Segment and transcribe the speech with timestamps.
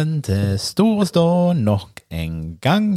[0.00, 2.94] velkommen til Store Stå nok en gang.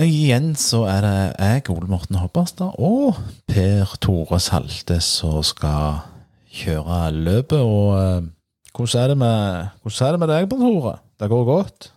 [0.00, 3.18] Igjen så er det jeg, Ole Morten Hopperstad, og
[3.50, 6.00] Per Tore Salte som skal
[6.48, 7.60] kjøre løpet.
[7.60, 8.30] Og eh,
[8.72, 10.96] hvordan er det med, hvordan er det med deg, Per Tore?
[11.20, 11.92] Det går godt?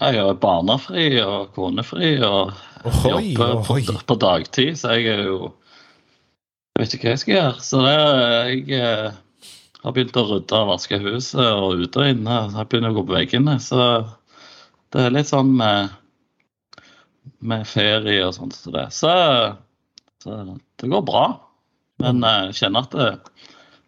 [0.00, 2.54] Jeg er barnefri og konefri og
[2.88, 3.82] Ohoi, jobber ohoi.
[3.84, 5.52] på, på dagtid, så jeg er jo
[6.72, 7.56] Jeg vet ikke hva jeg skal gjøre.
[7.60, 9.20] Så det, er jeg eh,
[9.82, 12.38] har begynt å rydde og vaske huset og ute og inne.
[12.52, 13.56] Jeg begynner å gå på veggene.
[13.62, 13.80] Så
[14.92, 15.94] det er litt sånn med,
[17.40, 18.86] med ferie og sånt som det.
[18.94, 19.12] Så,
[20.24, 21.24] så det går bra.
[22.00, 23.18] Men jeg kjenner at det er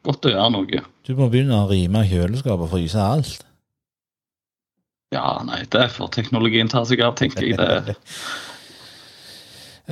[0.08, 0.84] godt å gjøre noe.
[1.06, 3.48] Du må begynne å rime kjøleskapet og fryse alt.
[5.12, 7.58] Ja, nei, det får teknologien ta seg av, tenker jeg.
[7.60, 7.96] Det,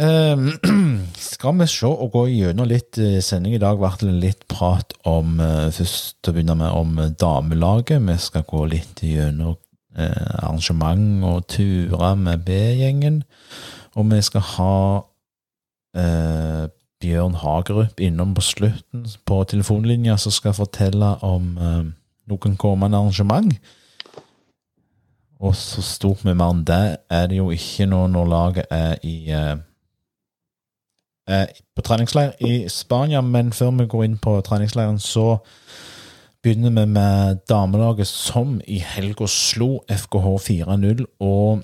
[0.00, 0.46] Ehm,
[1.32, 4.94] skal vi se og gå gjennom litt eh, sending i dag, ble det litt prat
[5.08, 8.00] om eh, Først å begynne med om eh, damelaget.
[8.06, 9.58] Vi skal gå litt gjennom
[10.00, 13.16] arrangement og turer med B-gjengen.
[13.98, 14.74] Og vi skal ha
[15.98, 16.68] eh,
[17.00, 21.90] Bjørn Hagerup innom på slutten på telefonlinja, som skal fortelle om eh,
[22.30, 23.56] noen kommende arrangement.
[25.40, 28.98] Og så stort med mer enn det er det jo ikke nå når laget er
[29.02, 29.56] i eh,
[31.76, 35.38] på treningsleir i Spania, men før vi går inn på treningsleiren, så
[36.42, 41.04] begynner vi med damelaget som i helga slo FKH 4-0.
[41.20, 41.60] Og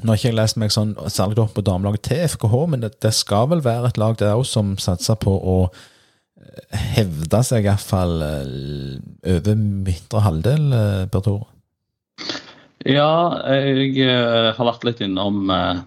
[0.00, 2.94] nå har ikke jeg lest meg sånn særlig opp på damelaget til FKH, men det,
[3.04, 7.68] det skal vel være et lag der òg som satser på å eh, hevde seg
[7.68, 11.52] iallfall over midtre halvdel, eh, Per Tore.
[12.86, 15.84] Ja, jeg eh, har vært litt innom eh,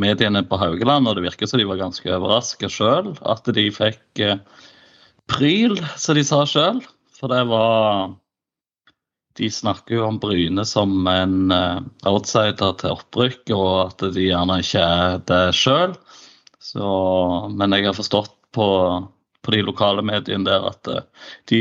[0.00, 3.14] mediene på Haugeland, og det virker som de var ganske overraska sjøl.
[3.28, 4.38] At de fikk eh,
[5.30, 6.82] pryl, som de sa sjøl.
[7.16, 8.14] For det var
[9.36, 14.62] De snakker jo om Bryne som en eh, outsider til opprykk, og at de gjerne
[14.62, 15.92] ikke er det sjøl.
[17.52, 18.70] Men jeg har forstått på
[19.46, 21.04] på de lokale mediene der at eh,
[21.50, 21.60] de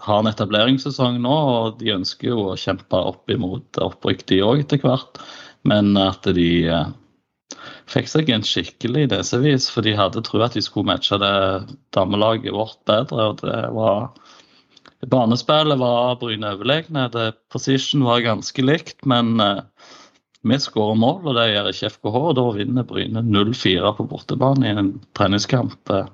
[0.00, 4.64] har en etableringssesong nå, og de ønsker jo å kjempe opp imot opprykk de òg
[4.64, 5.20] etter hvert.
[5.68, 6.48] Men at de
[7.88, 11.34] fikk seg en skikkelig nesevis, for de hadde trodd at de skulle matche det
[11.96, 13.30] damelaget vårt bedre.
[13.30, 14.10] og det var
[15.06, 17.06] Banespillet var Bryne overlegne.
[17.52, 19.60] Position var ganske likt, men eh,
[20.42, 22.16] vi skårer mål, og det gjør ikke FKH.
[22.18, 26.10] og Da vinner Bryne 0-4 på bortebane i en treningskamp eh,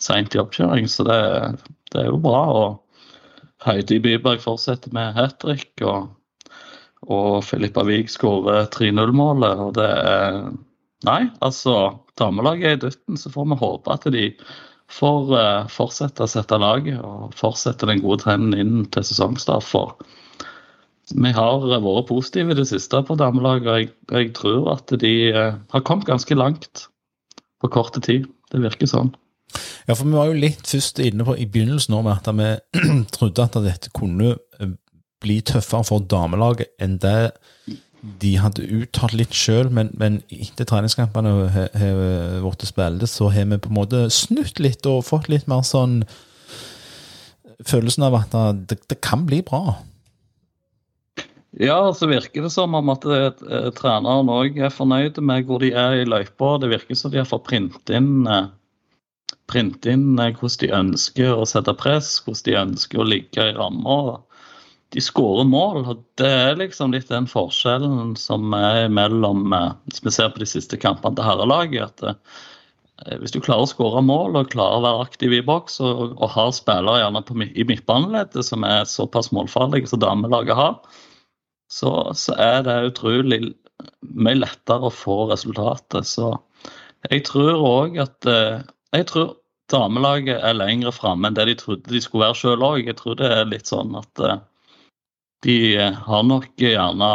[0.00, 1.20] seint i oppkjøring, så det,
[1.92, 2.42] det, er jo bra.
[2.56, 2.80] og
[3.66, 6.08] Heidi Byberg fortsetter med hat trick, og,
[7.04, 9.60] og Filippa Wiig skårer 3-0-målet.
[9.60, 10.40] og det er
[11.08, 14.26] Nei, altså Damelaget er i dytten, så får vi håpe at de
[14.92, 19.64] får uh, fortsette å sette laget og fortsette den gode trenden inn til sesongstart.
[19.64, 19.96] For
[21.12, 25.14] vi har vært positive i det siste på damelaget, og jeg, jeg tror at de
[25.32, 26.86] uh, har kommet ganske langt
[27.62, 28.28] på korte tid.
[28.52, 29.14] Det virker sånn.
[29.88, 32.50] Ja, for vi var jo litt først inne på i begynnelsen med at vi
[33.16, 34.76] trodde at dette kunne eh,
[35.22, 37.32] bli tøffere for damelaget enn det
[38.02, 41.70] de hadde uttalt litt sjøl, men, men etter treningskampene har
[42.42, 46.02] blitt spilt, så har vi på en måte snutt litt og fått litt mer sånn
[47.62, 48.34] følelsen av at
[48.66, 49.78] det, det kan bli bra.
[51.60, 55.70] Ja, så virker det som om at eh, treneren òg er fornøyd med hvor de
[55.76, 56.56] er i løypa.
[56.62, 58.48] Det virker som de har fått print inn eh,
[59.52, 63.56] printe inn eh, hvordan de ønsker å sette press, hvordan de ønsker å ligge i
[63.56, 64.22] rammer.
[64.92, 65.84] De skårer mål.
[65.88, 70.42] og Det er liksom litt den forskjellen som er mellom eh, Hvis vi ser på
[70.42, 72.02] de siste kampene til herrelaget.
[72.02, 72.04] at
[73.06, 76.18] eh, Hvis du klarer å skåre mål og klarer å være aktiv i boks og,
[76.18, 80.78] og har spillere gjerne på, i midtbaneleddet som er såpass målfarlige som damelaget har,
[81.72, 83.40] så, så er det utrolig
[84.12, 86.04] mye lettere å få resultatet.
[86.04, 86.34] Så
[87.08, 89.32] jeg tror òg at jeg tror
[89.72, 92.84] damelaget er lenger framme enn det de trodde de skulle være sjøl òg.
[92.84, 94.20] Jeg tror det er litt sånn at
[95.46, 95.58] de
[96.06, 97.12] har nok gjerne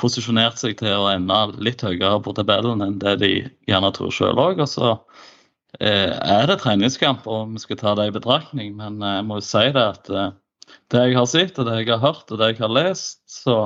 [0.00, 3.32] posisjonert seg til å ende litt høyere på tabellen enn det de
[3.70, 4.62] gjerne tror sjøl òg.
[4.64, 8.74] Og så uh, er det treningskamp, og vi skal ta det i betraktning.
[8.80, 10.12] Men uh, jeg må jo si det at
[10.92, 13.58] det jeg har sett, og det jeg har hørt, og det jeg har lest, så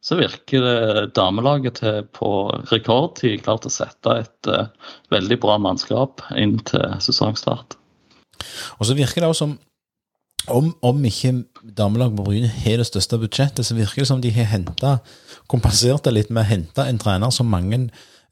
[0.00, 2.28] så virker det damelaget til på
[2.70, 4.70] rekordtid klart å sette et uh,
[5.12, 7.76] veldig bra mannskap inn til sesongstart.
[8.80, 9.58] Og så virker det også som
[10.48, 11.34] om, om ikke
[11.76, 15.12] damelaget på Bryne har det største budsjettet, så virker det som de har hentet,
[15.50, 17.82] kompensert det litt med å hente en trener som mange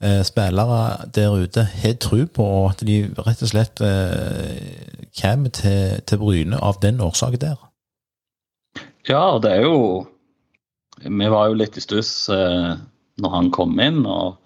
[0.00, 5.52] eh, spillere der ute har tro på, og at de rett og slett eh, kommer
[5.54, 7.64] til, til Bryne av den årsaken der.
[9.08, 10.06] Ja, og det er jo
[10.98, 12.74] Vi var jo litt i stuss eh,
[13.22, 14.38] når han kom inn, og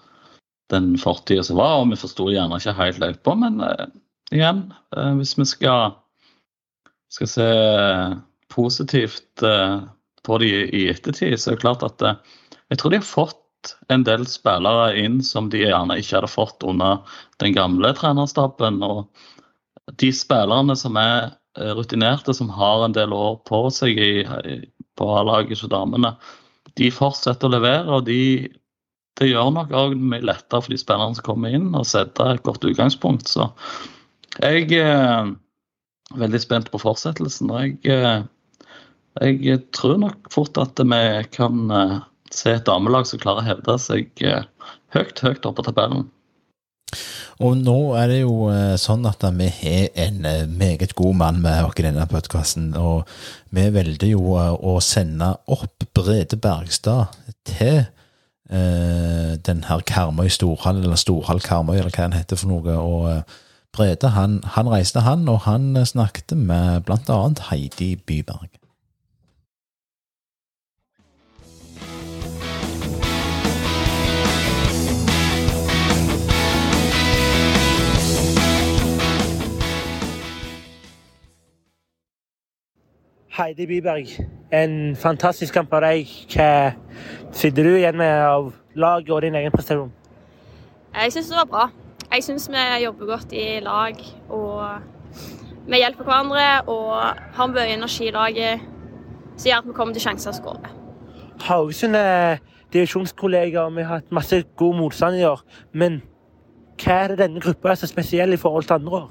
[0.72, 3.86] den fortida som var, og vi forsto gjerne ikke helt løypa, men eh,
[4.36, 4.66] igjen,
[4.96, 5.96] eh, hvis vi skal,
[7.12, 7.48] skal se
[8.52, 9.80] positivt eh,
[10.22, 12.18] på det i, ettertid, så er det klart at eh,
[12.72, 13.38] jeg tror de har fått
[13.92, 17.02] en del spillere inn som de gjerne ikke hadde fått under
[17.42, 18.80] den gamle trenerstaben.
[18.82, 19.06] og
[20.00, 24.12] de spillerne som er eh, rutinerte, som har en del år på seg i,
[24.98, 26.16] på A-laget hos damene,
[26.80, 27.88] de fortsetter å levere.
[27.92, 28.48] og de,
[29.20, 32.44] Det gjør nok òg mye lettere for de spillerne som kommer inn, å sette et
[32.46, 33.28] godt utgangspunkt.
[33.28, 33.50] Så
[34.40, 34.70] jeg
[36.18, 37.50] veldig spent på fortsettelsen.
[37.50, 38.24] og jeg,
[39.20, 42.00] eh, jeg tror nok fort at vi kan eh,
[42.32, 44.10] se et damelag som klarer å hevde seg
[44.96, 46.10] høyt, høyt oppe på tabellen.
[47.42, 51.40] Og nå er det jo eh, sånn at vi har en eh, meget god mann
[51.42, 52.70] med oss i denne podkasten.
[52.78, 53.08] Og
[53.54, 57.16] vi velger jo eh, å sende opp Brede Bergstad
[57.48, 62.76] til eh, den her Karmøy Storhall, eller Storhall Karmøy, eller hva den heter for noe.
[62.76, 63.08] Og
[63.76, 68.48] Brede han, han reiste, han, og han snakket med blant annet Heidi Byberg.
[83.32, 84.06] Heidi Byberg,
[84.52, 86.12] en fantastisk kamp av deg.
[86.28, 86.74] Hva
[87.32, 89.94] sitter du igjen med av laget og din egen prestasjon?
[90.92, 91.70] Jeg syns det var bra.
[92.12, 93.96] Jeg syns vi jobber godt i lag.
[94.28, 94.68] og
[95.66, 96.92] Vi hjelper hverandre og
[97.34, 98.60] har mye energi i laget
[99.36, 100.72] som gjør at vi kommer til sjanser å skåre.
[101.46, 102.42] Haugesund er
[102.72, 105.40] divisjonskollegaer, og vi har hatt masse god motstand i år.
[105.72, 106.02] Men
[106.82, 109.10] hva er det denne gruppa er så spesiell i forhold til andre år?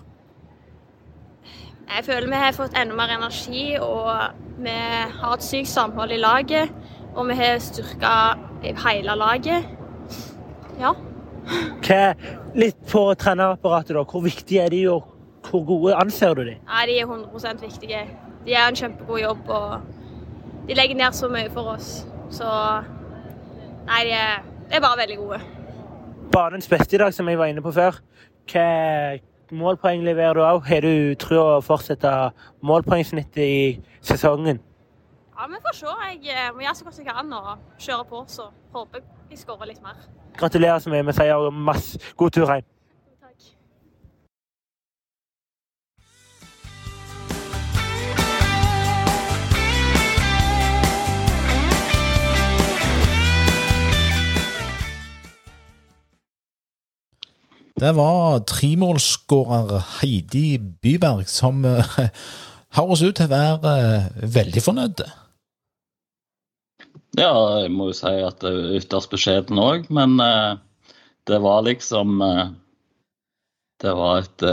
[1.91, 4.11] Jeg føler vi har fått enda mer energi, og
[4.61, 4.77] vi
[5.17, 6.69] har et sykt samhold i laget.
[7.15, 8.13] Og vi har styrka
[8.63, 9.65] hele laget.
[10.79, 10.93] Ja.
[11.85, 12.01] Hva,
[12.55, 14.03] litt på trenerapparatet, da.
[14.07, 16.55] Hvor viktige er de, og hvor gode anser du de?
[16.59, 18.05] Ja, de er 100% viktige.
[18.45, 21.93] De gjør en kjempegod jobb, og de legger ned så mye for oss.
[22.31, 22.47] Så
[23.81, 25.39] Nei, de er, de er bare veldig gode.
[26.31, 27.97] Banens beste i dag, som jeg var inne på før.
[28.51, 28.65] Hva
[29.51, 30.61] målpoeng leverer du òg?
[30.67, 32.11] Har du tro å fortsette
[32.63, 33.57] målpoengsnittet i
[34.05, 34.61] sesongen?
[35.33, 35.95] Ja, vi får se.
[36.13, 37.51] Jeg eh, må gjøre så godt jeg kan og
[37.81, 39.01] kjøre på, så håper
[39.31, 39.97] jeg skårer litt mer.
[40.37, 42.67] Gratulerer så mye med seier og masse god tur hjem.
[57.81, 61.97] Det var tremålsskårer Heidi Byberg som uh,
[62.77, 65.01] høres ut til å være uh, veldig fornøyd.
[67.19, 70.55] Ja, jeg må jo si at det er ytterst beskjeden òg, men uh,
[71.27, 72.21] det var liksom
[73.81, 74.43] Det var et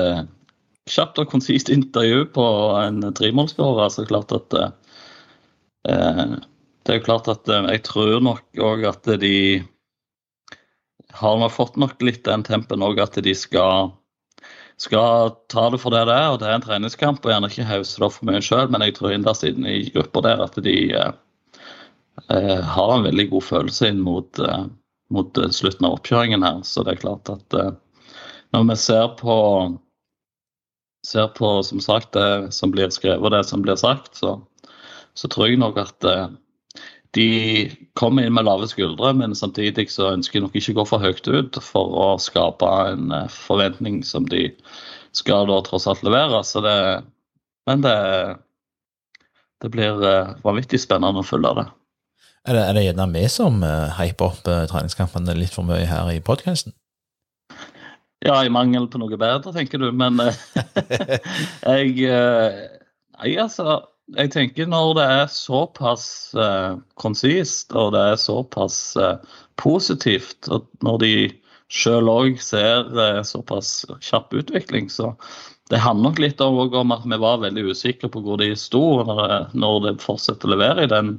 [0.89, 2.45] kjapt og konsist intervju på
[2.81, 3.91] en tremålsskårer.
[3.93, 4.55] Så klart at
[5.85, 9.63] Det er jo klart at jeg tror nok òg at de
[11.17, 13.93] har nå fått nok litt den tempen òg at de skal,
[14.81, 16.29] skal ta det for det det er.
[16.33, 18.99] og Det er en treningskamp og gjerne ikke hausse det for mye sjøl, men jeg
[18.99, 21.17] tror innerst inne i gruppa der at de eh, eh,
[22.27, 24.65] har en veldig god følelse inn mot, eh,
[25.15, 26.63] mot slutten av oppkjøringen her.
[26.67, 27.71] Så det er klart at eh,
[28.57, 29.37] når vi ser på
[31.07, 34.37] ser på som sagt det som blir skrevet og det som blir sagt, så,
[35.15, 36.29] så tror jeg nok at eh,
[37.17, 37.29] de
[37.99, 41.05] kommer inn med lave skuldre, men samtidig så ønsker de nok ikke å gå for
[41.05, 44.51] høyt ut for å skape en eh, forventning som de
[45.17, 46.43] skal da tross alt levere.
[46.45, 46.77] Så det,
[47.71, 47.97] men det,
[49.65, 51.69] det blir eh, vanvittig spennende å følge det.
[52.47, 55.89] Er det, er det gjerne vi som uh, hyper opp uh, treningskampene litt for mye
[55.89, 56.77] her i podkasten?
[58.25, 59.91] Ja, i mangel på noe bedre, tenker du.
[59.95, 60.35] Men uh,
[61.75, 62.09] jeg
[63.19, 63.81] Nei, altså
[64.17, 66.07] jeg tenker når det er såpass
[66.39, 69.19] uh, konsist og det er såpass uh,
[69.61, 71.13] positivt, og når de
[71.69, 75.13] sjøl òg ser uh, såpass kjapp utvikling, så
[75.69, 79.03] det handler nok litt om, om at vi var veldig usikre på hvor de sto
[79.05, 81.19] når det, når det fortsetter å levere i den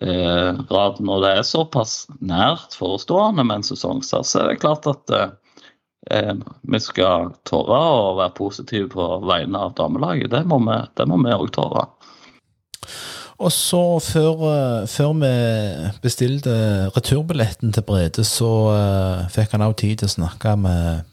[0.00, 5.14] eh, når det er såpass nært forestående med en sesongstart, så er det klart at
[5.16, 10.32] eh, vi skal tåre å være positive på vegne av damelaget.
[10.32, 11.86] Det må vi òg tåre.
[13.42, 15.34] Og så, før, eh, før, vi
[16.04, 16.56] bestilte
[16.96, 18.52] returbilletten til Brede, så
[19.34, 21.08] fikk han òg tid til å snakke med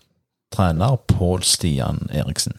[0.53, 2.57] trener Pål Stian Eriksen.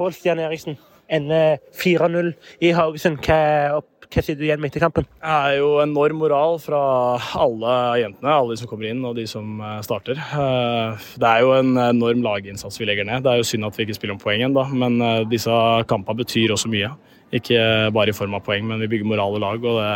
[0.00, 0.78] Pål Stian Eriksen
[1.12, 2.30] ender 4-0
[2.64, 3.18] i Haugesund.
[3.20, 5.04] Hva, hva sier du igjen med etterkampen?
[5.04, 6.78] Det er jo enorm moral fra
[7.36, 10.16] alle jentene, alle de som kommer inn og de som eh, starter.
[10.16, 13.26] Eh, det er jo en enorm laginnsats vi legger ned.
[13.26, 15.56] Det er jo synd at vi ikke spiller om poeng ennå, men eh, disse
[15.90, 16.88] kampene betyr også mye.
[17.36, 17.58] Ikke
[17.94, 19.90] bare i form av poeng, men vi bygger moral i lag, og det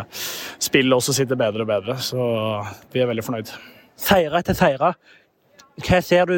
[0.62, 1.96] spillet også sitter bedre og bedre.
[1.96, 2.26] Så
[2.92, 3.54] vi er veldig fornøyd.
[4.04, 4.92] Seire etter seire.
[5.80, 6.36] Hva ser du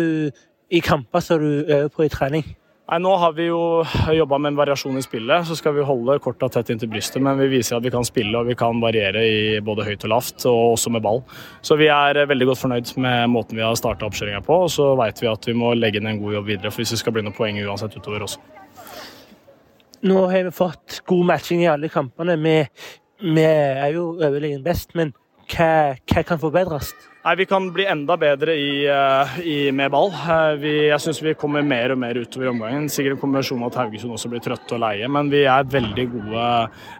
[0.70, 2.46] i kamper som du øver på i trening?
[2.86, 3.82] Nei, Nå har vi jo
[4.14, 5.46] jobba med en variasjon i spillet.
[5.48, 8.38] Så skal vi holde korta tett inntil brystet, men vi viser at vi kan spille
[8.38, 11.18] og vi kan variere i både høyt og lavt, og også med ball.
[11.66, 14.60] Så vi er veldig godt fornøyd med måten vi har starta oppkjøringa på.
[14.68, 16.94] Og så veit vi at vi må legge ned en god jobb videre, for hvis
[16.94, 18.44] det skal bli noen poeng uansett utover også.
[20.06, 22.38] Nå har vi fått god matching i alle kampene.
[22.38, 22.56] Vi,
[23.34, 25.10] vi er jo overlegen best, men
[25.50, 26.94] hva, hva, kan forbedres?
[27.26, 30.12] Nei, Vi kan bli enda bedre i, eh, i, med ball.
[30.14, 32.86] Eh, vi, jeg syns vi kommer mer og mer utover i omgangen.
[32.86, 36.04] Sikkert en kombinasjon av at Haugesund også blir trøtte og leie, men vi er veldig
[36.12, 36.44] gode.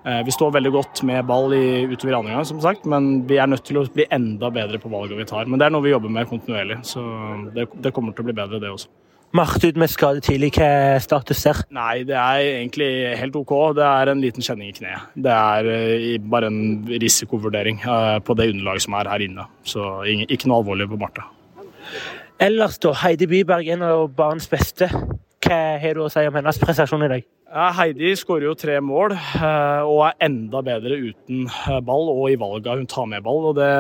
[0.03, 3.23] Eh, vi står veldig godt med ball i, utover i andre gang, som sagt, men
[3.31, 5.47] vi er nødt til å bli enda bedre på valgene vi tar.
[5.47, 7.07] Men det er noe vi jobber med kontinuerlig, så
[7.55, 8.91] det, det kommer til å bli bedre, det også.
[9.35, 11.59] Marte ut med skade tidlig, hva status der?
[11.75, 12.89] Nei, det er egentlig
[13.21, 13.53] helt OK.
[13.77, 15.11] Det er en liten kjenning i kneet.
[15.27, 16.61] Det er uh, bare en
[17.03, 19.49] risikovurdering uh, på det underlaget som er her inne.
[19.67, 21.27] Så ikke noe alvorlig på Marte.
[22.41, 24.91] Ellers da, Heidi Byberg, en av barns beste.
[25.47, 27.27] Hva har du å si om hennes prestasjon i dag?
[27.57, 32.37] Heidi skårer jo tre mål eh, og er enda bedre uten eh, ball og i
[32.37, 33.47] valget hun tar med ball.
[33.51, 33.71] og Det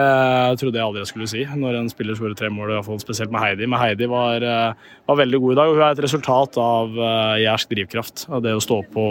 [0.62, 3.02] trodde jeg aldri jeg skulle si når en spiller skårer tre mål, i hvert fall
[3.02, 3.68] spesielt med Heidi.
[3.68, 6.96] Men Heidi var, eh, var, veldig god i dag, og hun er et resultat av
[7.42, 8.26] jærsk drivkraft.
[8.32, 9.06] Av det å stå på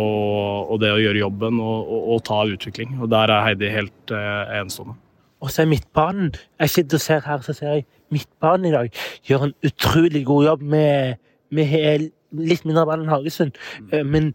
[0.66, 2.98] og det å gjøre jobben og, og, og ta utvikling.
[3.02, 4.98] Og Der er Heidi helt enestående.
[5.44, 6.32] Og så er midtbanen
[6.64, 10.46] Jeg sitter og ser her, så ser jeg midtbanen i dag gjør en utrolig god
[10.46, 11.22] jobb med,
[11.54, 13.58] med litt mindre ball enn Hagesund.
[13.92, 14.12] Mm.
[14.12, 14.34] Men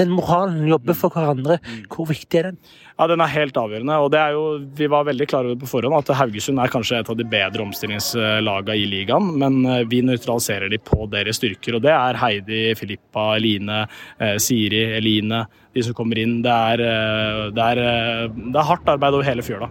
[0.00, 1.82] den moralen, jobbe for hverandre, mm.
[1.92, 2.58] hvor viktig er den?
[2.96, 3.96] Ja, Den er helt avgjørende.
[3.96, 4.44] og det er jo,
[4.76, 7.64] Vi var veldig klare over på forhånd at Haugesund er kanskje et av de bedre
[7.64, 11.76] omstillingslagene i ligaen, men eh, vi nøytraliserer de på deres styrker.
[11.78, 13.84] og Det er Heidi, Filippa, Eline,
[14.18, 16.40] eh, Siri, Eline, de som kommer inn.
[16.42, 19.70] Det er, eh, det er, det er hardt arbeid over hele fjøla.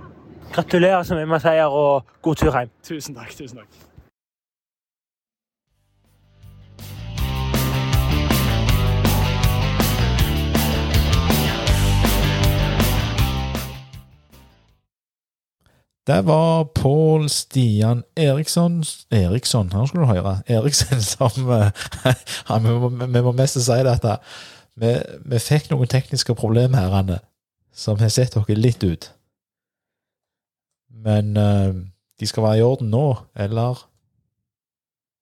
[0.53, 2.74] Gratulerer så mye med seier og god tur hjem.
[2.86, 3.36] Tusen takk.
[3.38, 3.88] tusen takk.
[16.10, 20.39] Det var Pål Stian Eriksson Eriksson, her skulle du høre.
[20.48, 21.51] Eriksen som
[22.50, 24.16] ja, vi, må, vi, må, mest si dette.
[24.74, 24.96] vi,
[25.30, 27.20] vi fikk noen tekniske problemer her, Anne,
[27.70, 29.12] som har sett dere litt ut.
[30.89, 31.78] Men uh,
[32.20, 33.06] de skal være i orden nå,
[33.38, 33.86] eller?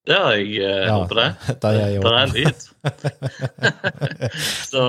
[0.08, 1.30] Ja, jeg uh, ja, håper det.
[1.68, 2.60] Det er, det er lyd.
[4.72, 4.84] Så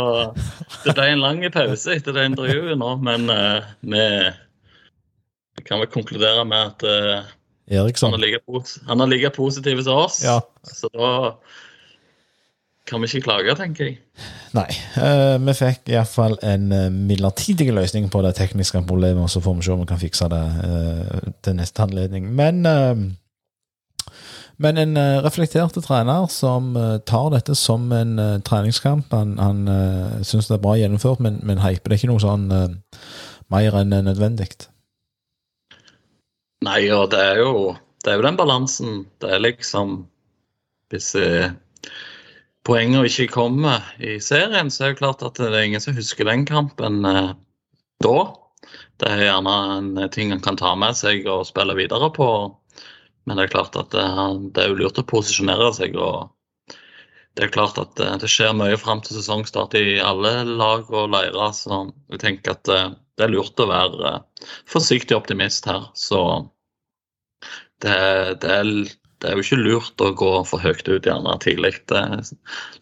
[0.84, 4.04] det ble en lang pause etter det intervjuet nå, men uh, vi
[5.68, 7.34] kan vi konkludere med at uh,
[7.68, 8.40] han, er like,
[8.88, 10.22] han er like positiv som oss.
[10.24, 10.40] Ja.
[10.64, 11.10] Så da
[12.88, 13.98] kan vi ikke klage, tenker jeg.
[14.56, 14.70] Nei.
[14.96, 19.66] Uh, vi fikk iallfall en uh, midlertidig løsning på det tekniske problemet, så får vi
[19.66, 22.30] se om vi kan fikse det uh, til neste anledning.
[22.38, 24.14] Men, uh,
[24.56, 26.72] men en reflekterte trener som
[27.06, 29.12] tar dette som en treningskamp.
[29.14, 32.48] Han, han syns det er bra gjennomført, men, men hyper det ikke noe sånn
[33.54, 34.66] mer enn nødvendig.
[36.66, 39.02] Nei, og det er jo, det er jo den balansen.
[39.22, 40.00] Det er liksom
[40.88, 41.52] Hvis eh,
[42.64, 46.24] poengene ikke kommer i serien, så er det klart at det er ingen som husker
[46.24, 47.34] den kampen eh,
[48.02, 48.16] da.
[48.98, 52.28] Det er gjerne en ting han kan ta med seg og spille videre på.
[53.28, 54.06] Men det er klart at det,
[54.56, 55.94] det er jo lurt å posisjonere seg.
[56.00, 56.32] og
[57.36, 61.52] det er klart at det skjer mye fram til sesongstart i alle lag og leirer.
[61.54, 62.72] Så jeg tenker at
[63.18, 64.14] det, er lurt å være
[64.70, 65.88] forsiktig optimist her.
[65.98, 66.20] Så
[67.82, 67.96] det,
[68.42, 68.70] det, er,
[69.18, 71.74] det, er, jo ikke lurt å gå for høyt ut gjerne tidlig.
[71.90, 72.02] Det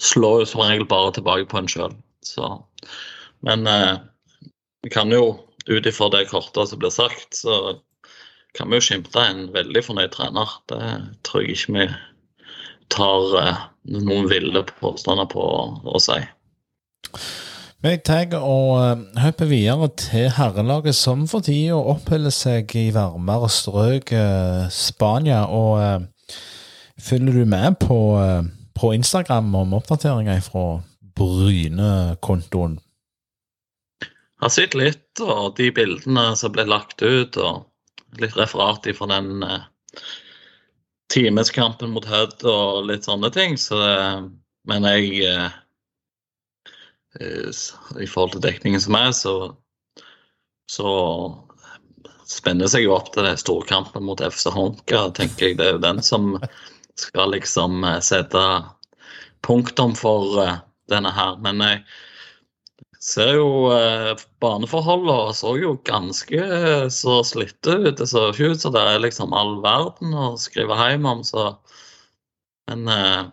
[0.03, 1.97] slår jo som regel bare tilbake på en sjøl.
[3.47, 3.97] Men eh,
[4.85, 7.79] vi kan jo, ut ifra det kortet som blir sagt, så
[8.57, 10.53] kan vi jo skimte en veldig fornøyd trener.
[10.71, 10.83] Det
[11.27, 11.89] tror jeg ikke vi
[12.95, 13.67] tar eh,
[13.97, 15.45] noen ville påstander på
[15.85, 16.21] å si.
[17.85, 18.79] Vi jeg tenker å
[19.21, 25.43] hoppe videre til herrelaget som for tida oppholder seg i varmere strøk, eh, Spania.
[25.53, 26.39] Og uh,
[26.97, 30.65] følger du med på, uh, på Instagram om oppdateringer fra
[31.21, 32.79] Bryne-kontoen?
[34.41, 39.45] Har sett litt, og de bildene som ble lagt ut, og litt referat fra den
[41.13, 43.61] timeskampen mot Hødd og litt sånne ting.
[43.61, 43.79] Så,
[44.69, 45.63] men jeg eh,
[47.21, 49.35] i forhold til dekningen som er, så,
[50.71, 50.91] så
[52.27, 55.59] spenner seg jo opp til det storkampen mot FC Honka, tenker jeg.
[55.61, 56.35] Det er jo den som
[56.99, 58.43] skal liksom eh, sette
[59.47, 60.59] punktum for eh,
[60.91, 61.37] denne her.
[61.45, 61.83] Men jeg
[63.07, 67.95] ser jo eh, baneforholdene så jo ganske eh, så slitte ut.
[68.01, 71.55] Det så ikke ut som det er liksom all verden å skrive hjem om, så
[72.67, 73.27] Men eh,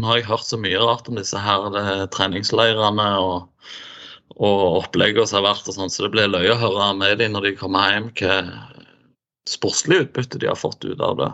[0.00, 3.70] nå har jeg hørt så mye rart om disse her eh, treningsleirene og,
[4.36, 7.36] og opplegget som har vært og sånn, så det blir løye å høre med dem
[7.36, 8.40] når de kommer hjem hva
[9.46, 11.30] sportslig utbytte de har fått ut av det.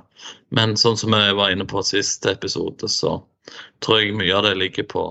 [0.52, 3.16] Men sånn som jeg var inne på sist episode, så
[3.82, 5.04] tror jeg mye av det ligger på,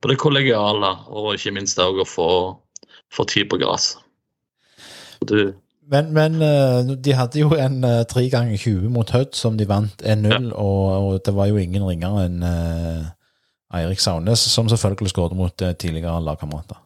[0.00, 2.30] på det kollegiale, og ikke minst det å få,
[3.12, 3.92] få tid på gress.
[5.28, 5.52] Du,
[5.86, 9.68] Men, men eh, de hadde jo en eh, 3 ganger 20 mot Hødd som de
[9.70, 13.04] vant 1-0, og, og det var jo ingen ringere enn eh,
[13.76, 16.80] Eirik Saunes, som selvfølgelig skåret mot eh, tidligere lagkamerater.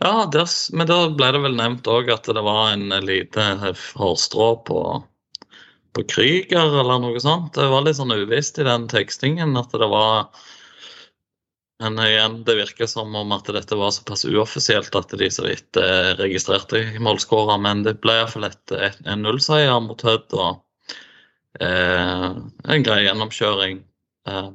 [0.00, 3.46] Ja, der, men da ble det vel nevnt òg at det var en lite
[3.98, 4.80] hårstrå på,
[5.92, 7.52] på Krüger eller noe sånt.
[7.58, 10.30] Det var litt sånn uvisst i den tekstingen at det var
[11.80, 15.78] Men igjen, det virker som om at dette var såpass uoffisielt at de så vidt
[15.80, 17.60] eh, registrerte målskårer.
[17.64, 20.60] Men det ble iallfall en nullseier mot Hødd og
[21.64, 23.80] eh, en grei gjennomkjøring.
[24.28, 24.50] Eh,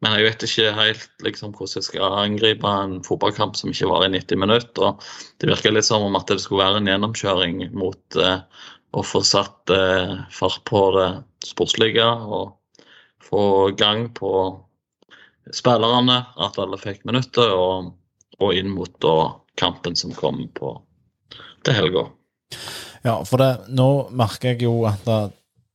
[0.00, 4.06] men jeg vet ikke helt liksom, hvordan jeg skal angripe en fotballkamp som ikke var
[4.06, 4.86] i 90 minutter.
[4.86, 5.02] og
[5.42, 8.38] Det virker litt som om at det skulle være en gjennomkjøring mot eh,
[8.96, 11.10] å få satt eh, fart på det
[11.44, 12.54] sportslige og
[13.26, 13.42] få
[13.76, 14.32] gang på
[15.54, 17.92] spillerne, at alle fikk minutter, og,
[18.40, 19.16] og inn mot da,
[19.60, 20.76] kampen som kom på
[21.66, 22.06] til helga.
[23.04, 25.18] Ja, for det, nå merker jeg jo at det,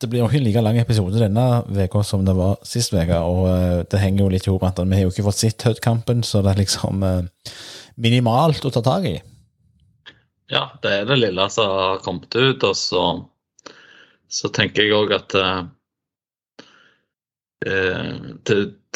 [0.02, 3.46] det blir jo ikke like lang episode denne uka som det var sist uke, og
[3.50, 6.26] eh, det henger jo litt i hop at vi har jo ikke fått sett Hud-kampen,
[6.26, 7.54] så det er liksom eh,
[8.02, 9.16] minimalt å ta tak i.
[10.52, 13.06] Ja, det er det lille som har kommet ut, og så,
[14.30, 15.64] så tenker jeg òg at eh,
[17.66, 18.12] eh,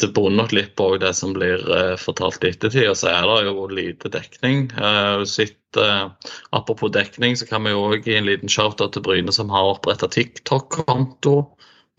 [0.00, 3.26] det, bunner nok litt på det som blir eh, fortalt i ettertid, og så er
[3.28, 4.66] det jo lite dekning.
[4.76, 6.08] Eh, sitt, eh,
[6.56, 10.08] apropos dekning, så kan vi jo gi en liten shout-out til Bryne, som har oppretta
[10.10, 11.36] TikTok-konto.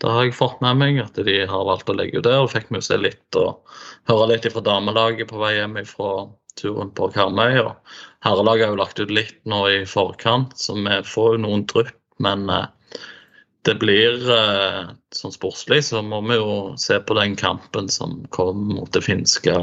[0.02, 2.34] Det har jeg fått med meg, at de har valgt å legge ut det.
[2.42, 3.74] Og fikk vi jo se litt og
[4.10, 6.12] høre litt fra damelaget på vei hjem fra
[6.58, 7.60] turen på Karmøy.
[8.26, 11.94] Herrelaget har jo lagt ut litt nå i forkant, så vi får jo noen drypp.
[12.22, 12.50] Men
[13.66, 18.72] det blir eh, sånn sportslig, så må vi jo se på den kampen som kom
[18.74, 19.54] mot det finske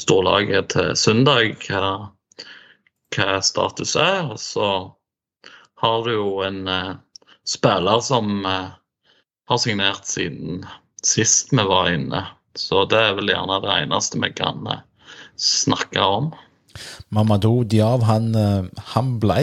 [0.00, 2.12] storlaget til søndag, hva,
[3.16, 4.32] hva status er.
[4.32, 4.70] Og så
[5.82, 6.94] har du jo en eh,
[7.48, 8.72] spiller som eh,
[9.52, 10.64] har signert siden
[11.04, 12.24] sist vi var inne.
[12.56, 14.64] Så det er vel gjerne det eneste vi kan
[15.36, 16.30] snakke om.
[17.12, 18.32] Mamadou Diav, han,
[18.94, 19.36] han, ble,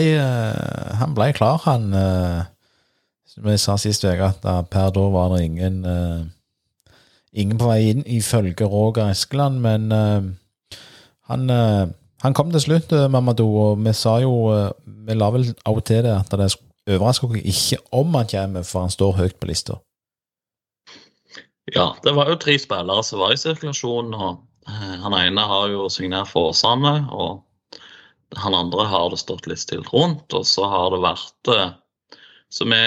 [0.98, 1.94] han ble klar, han.
[3.24, 6.24] Eh, Som jeg sa sist uke, at da, per da var det ingen uh,
[7.34, 10.22] Ingen på vei inn, ifølge Roger Eskeland, men uh,
[11.26, 11.88] han, uh,
[12.24, 14.70] han kom til slutt, eh, Mamadou, og vi sa jo eh,
[15.06, 16.54] Vi la vel av og til det at det
[16.88, 19.76] overrasker oss ikke om han kommer, for han står høyt på lista.
[21.74, 24.14] Ja, det var jo tre spillere som var i sirkulasjon.
[24.14, 27.44] og eh, Han ene har jo signert for Åsane, og
[28.40, 30.32] han andre har det stått litt stilt rundt.
[30.32, 31.76] Og så har det vært eh,
[32.54, 32.82] Så vi,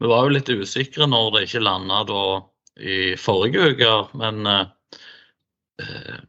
[0.00, 2.22] vi var jo litt usikre når det ikke landa da
[2.76, 4.68] i forrige uke, men eh,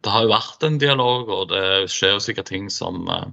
[0.03, 3.29] det har jo vært en dialog, og det skjer jo sikkert ting som eh,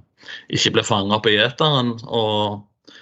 [0.55, 1.97] ikke ble fanga opp i eteren.
[2.07, 2.95] Og,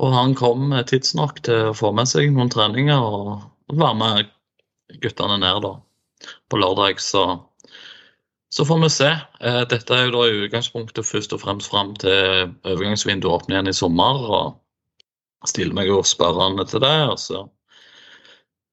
[0.00, 4.32] og han kom tidsnok til å få med seg noen treninger og være med
[5.02, 5.76] guttene ned da,
[6.50, 6.98] på lørdag.
[7.02, 7.28] Så,
[8.50, 9.12] så får vi se.
[9.38, 13.70] Eh, Dette er jo da i utgangspunktet først og fremst fram til overgangsvinduet åpner igjen
[13.70, 14.26] i sommer.
[14.40, 14.58] og
[15.48, 16.96] stiller meg jo spørrende til det.
[17.14, 17.46] altså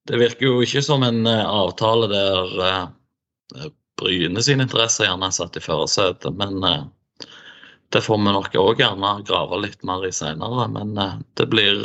[0.07, 5.35] det virker jo ikke som en eh, avtale der uh, Bryne sine interesser gjerne er
[5.35, 6.85] satt i førersetet, men uh,
[7.91, 10.67] det får vi nok òg gjerne grave litt mer i senere.
[10.71, 11.83] Men uh, det blir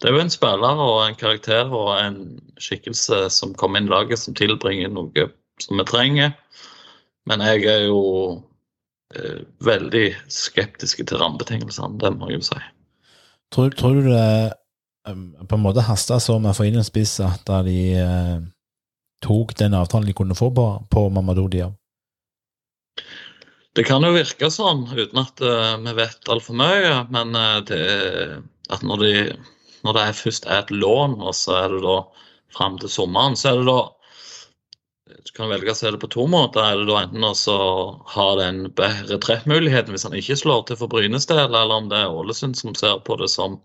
[0.00, 2.18] Det er jo en spiller og en karakter og en
[2.62, 5.28] skikkelse som kommer inn i laget som tilbringer noe
[5.60, 6.32] som vi trenger.
[7.26, 8.00] Men jeg er jo
[9.62, 12.62] veldig skeptisk til rammebetingelsene, det må jeg jo si.
[13.52, 14.54] Tror, tror du det
[15.08, 18.38] um, på en måte hasta så med å få inn en spiss at de eh,
[19.24, 21.76] tok den avtalen de kunne få på, på Mamadou Diab?
[23.74, 27.80] Det kan jo virke sånn uten at uh, vi vet altfor mye, men uh, det,
[28.70, 29.14] at når, de,
[29.82, 31.96] når det først er et lån, og så er det da
[32.54, 33.80] fram til sommeren, så er det da
[35.22, 36.64] du kan velge å se det på to måter.
[36.64, 37.58] Er det da enten å
[38.14, 42.14] ha den retrettmuligheten hvis han ikke slår til for Brynes del, eller om det er
[42.14, 43.60] Ålesund som ser på det som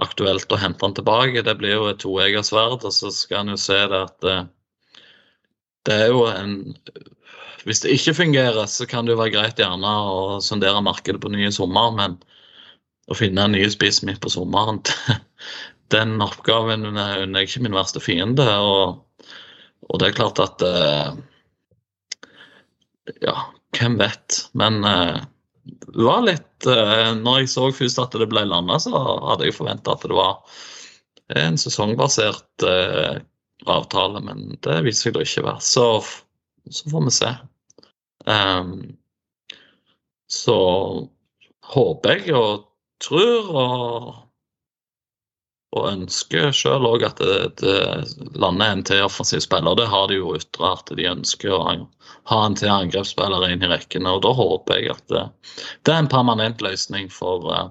[0.00, 1.44] aktuelt å hente han tilbake.
[1.44, 4.38] Det blir jo et toegget sverd, og så skal en jo se det at det,
[5.88, 6.56] det er jo en
[7.62, 11.30] Hvis det ikke fungerer, så kan det jo være greit gjerne å sondere markedet på
[11.30, 12.16] nye sommer, men
[13.06, 14.80] å finne en ny spiss midt på sommeren,
[15.94, 18.48] den oppgaven er ikke min verste fiende.
[18.58, 18.98] og
[19.92, 21.12] og det er klart at uh,
[23.20, 23.36] Ja,
[23.76, 24.38] hvem vet.
[24.58, 25.20] Men uh,
[25.94, 29.94] var litt uh, Når jeg så først at det ble landa, så hadde jeg forventa
[29.94, 30.40] at det var
[31.32, 32.64] en sesongbasert
[33.64, 35.62] avtale, men det viser seg da ikke å være.
[35.64, 35.84] Så,
[36.76, 37.30] så får vi se.
[38.28, 38.74] Um,
[40.28, 40.58] så
[41.72, 42.66] håper jeg og
[43.00, 44.12] tror og
[45.72, 49.76] og ønsker selv òg at det, det lander en til offensiv spiller.
[49.78, 51.60] Det har de jo ytra at de ønsker å
[52.28, 54.12] ha en til angrepsspiller inn i rekkene.
[54.12, 55.24] og Da håper jeg at det,
[55.88, 57.70] det er en permanent løsning for uh,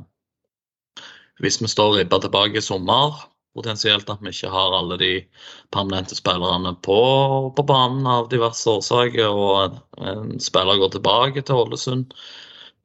[1.41, 3.21] hvis vi står ribba tilbake i sommer.
[3.53, 5.15] Potensielt at vi ikke har alle de
[5.75, 7.01] permanente spillerne på,
[7.53, 12.15] på banen av diverse årsaker, og en spiller går tilbake til Ålesund.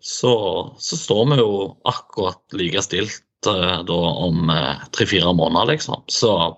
[0.03, 0.35] Så,
[0.83, 1.53] så står vi jo
[1.89, 6.03] akkurat like stilt Eh, da om eh, tre-fire måneder, liksom.
[6.09, 6.57] Så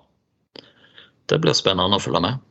[1.28, 2.44] det blir spennende å følge med.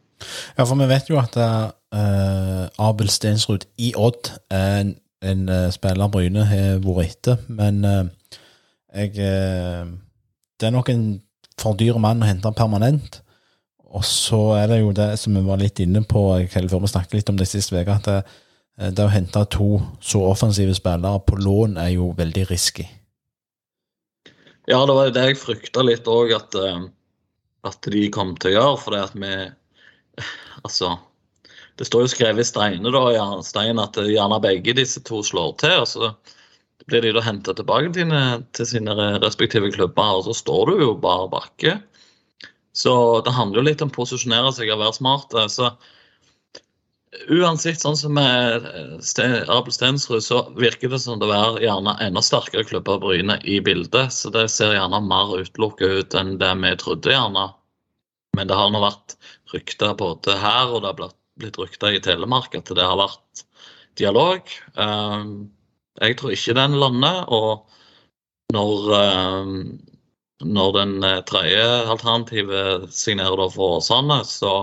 [0.58, 5.68] Ja, for vi vet jo at uh, Abel Stensrud i Odd er en, en uh,
[5.74, 8.04] spiller Bryne har vært etter, men uh,
[8.98, 9.14] jeg
[10.58, 11.20] Det er nok en
[11.60, 13.20] for dyr mann å hente permanent.
[13.94, 17.14] Og så er det jo det som vi var litt inne på før vi snakket
[17.14, 18.18] litt om det siste uke, at det,
[18.98, 22.88] det å hente to så offensive spillere på lån er jo veldig risky.
[24.68, 26.88] Ja, det var jo det jeg frykta litt òg at, eh,
[27.68, 28.80] at, de kom til å gjøre.
[28.84, 29.36] For det at vi
[30.66, 30.96] Altså,
[31.80, 35.54] det står jo skrevet i steiner da, ja, stein at gjerne begge disse to slår
[35.62, 35.84] til.
[35.84, 36.10] og så
[36.88, 38.12] blir de da henta tilbake til,
[38.56, 41.78] til, sine respektive klubber, og så står du jo bare bakke.
[42.76, 42.94] Så
[43.26, 45.36] det handler jo litt om å posisjonere seg og være smart.
[45.54, 45.72] Så
[47.32, 52.24] uansett, sånn som med eh, Abel Stensrud, så virker det som det er gjerne enda
[52.24, 54.14] sterkere klubber Bryne i bildet.
[54.14, 57.48] Så det ser gjerne mer utelukka ut enn det vi trodde, gjerne.
[58.38, 59.18] Men det har nå vært
[59.54, 63.46] rykter både her og det har blitt rykter i Telemark at det har vært
[63.98, 64.52] dialog.
[64.78, 65.50] Ehm,
[66.02, 67.24] jeg tror ikke den lander.
[67.34, 67.66] Og
[68.54, 69.56] når, ehm,
[70.44, 74.54] når den eh, tredje alternativet signerer for Åsane, så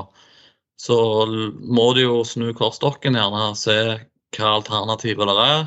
[0.81, 3.79] så må du jo snu kortstokken, gjerne se
[4.35, 5.65] hva alternativer det er.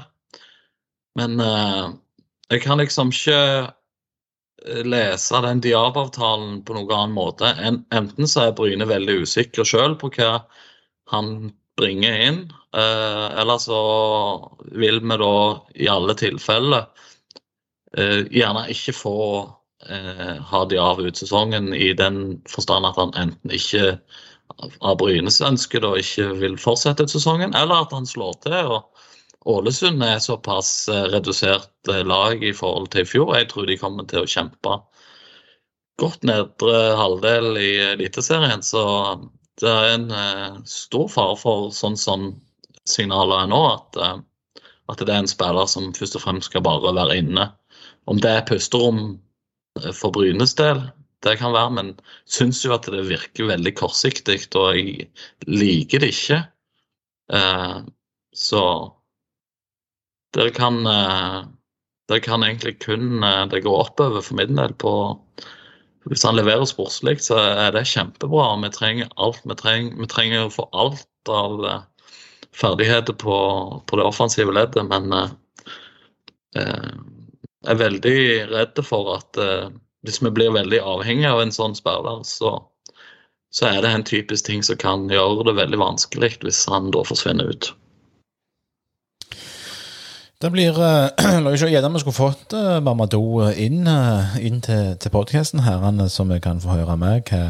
[1.18, 1.86] Men eh,
[2.54, 7.54] jeg kan liksom ikke eh, lese den Diab-avtalen på noen annen måte.
[7.56, 10.42] En, enten så er Bryne veldig usikker sjøl på hva
[11.14, 12.40] han bringer inn,
[12.76, 13.82] eh, eller så
[14.76, 15.36] vil vi da
[15.76, 16.88] i alle tilfeller
[17.98, 19.20] eh, gjerne ikke få
[19.90, 24.00] eh, ha Diab ut sesongen i den forstand at han enten ikke
[24.82, 28.78] av Brynes ønske da ikke vil fortsette sesongen, eller at han slår til.
[28.78, 29.08] og
[29.48, 33.36] Ålesund er såpass eh, redusert eh, lag i forhold til i fjor.
[33.38, 34.74] Jeg tror de kommer til å kjempe
[36.02, 38.66] godt nedre halvdel i Eliteserien.
[38.66, 38.82] Så
[39.62, 42.34] det er en eh, stor fare for, sånn som
[42.88, 44.02] signalet er nå, at,
[44.92, 47.50] at, det er en spiller som først og fremst skal bare være inne.
[48.08, 49.18] Om det er pusterom
[49.96, 50.84] for Brynes del,
[51.26, 51.94] det kan være, men
[52.30, 55.08] syns jo at det virker veldig kortsiktig, og jeg
[55.50, 56.42] liker det ikke.
[57.34, 57.78] Eh,
[58.38, 58.64] så
[60.38, 61.46] det kan eh,
[62.08, 64.94] Det kan egentlig kun eh, det gå oppover for min del på
[66.08, 68.56] Hvis han leverer sportslig, så er det kjempebra.
[68.64, 69.98] Vi trenger alt vi trenger.
[70.00, 71.82] Vi trenger å få alt av eh,
[72.56, 73.36] ferdigheter på,
[73.86, 75.34] på, det offensive leddet, men eh,
[76.62, 76.96] eh,
[77.66, 78.16] jeg er veldig
[78.54, 79.42] redd for at
[80.08, 82.56] hvis vi blir veldig avhengig av en sånn spiller, så,
[83.52, 87.04] så, er det en typisk ting som kan gjøre det veldig vanskelig hvis han da
[87.08, 87.74] forsvinner ut.
[90.38, 94.62] Det blir Jeg La oss se, gjerne vi skulle fått uh, Mamadou inn, uh, inn
[94.62, 95.82] til, til podkasten her,
[96.14, 97.42] så vi kan få høre med hva,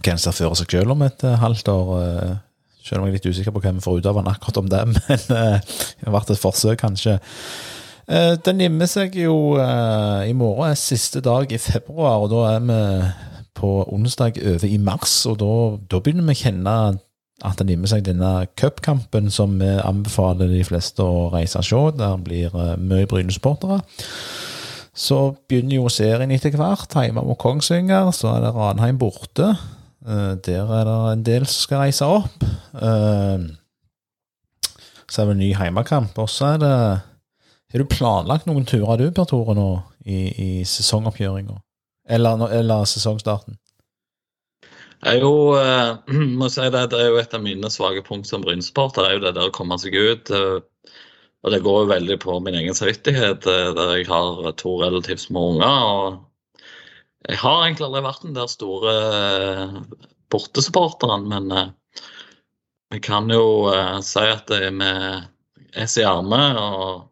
[0.00, 1.94] hva en ser for seg selv om et halvt år.
[2.84, 4.66] Selv om jeg er litt usikker på hva vi får ut av han akkurat om
[4.72, 5.44] det, men det
[6.02, 7.20] har vært et forsøk, kanskje.
[8.04, 12.42] Uh, den nimmer seg jo uh, I morgen er siste dag i februar, og da
[12.54, 12.78] er vi
[13.54, 15.22] på onsdag over i mars.
[15.30, 15.52] Og da,
[15.90, 16.76] da begynner vi å kjenne
[17.44, 21.84] at det nimmer seg denne cupkampen som vi anbefaler de fleste å reise og se.
[22.00, 23.80] Der blir uh, mye Bryne-supportere.
[24.94, 26.92] Så begynner jo serien etter hvert.
[26.94, 29.54] Hjemme mot Kongsvinger, så er det Ranheim borte.
[30.04, 32.44] Eh, der er det en del som skal reise opp.
[32.74, 33.38] Eh,
[35.08, 36.18] så er det en ny heimekamp.
[36.18, 36.76] Og så er det
[37.74, 39.68] Har du planlagt noen turer du, Per Tore, nå
[40.06, 41.56] i, i sesongoppgjøringa?
[42.14, 43.56] Eller, eller sesongstarten?
[45.04, 45.96] Jeg jo, eh,
[46.38, 49.08] må si det, det er jo et av mine svake punkt som Bryn-supporter.
[49.08, 50.30] er jo det der å komme seg ut.
[50.30, 50.94] Eh,
[51.44, 55.26] og det går jo veldig på min egen samvittighet, eh, der jeg har to relativt
[55.26, 55.88] små unger.
[55.98, 56.62] og
[57.26, 59.80] Jeg har egentlig aldri vært den der store eh,
[60.32, 61.72] bortesupporteren, men jeg
[62.94, 65.26] vi kan jo eh, si at er med
[65.82, 67.08] S i armet og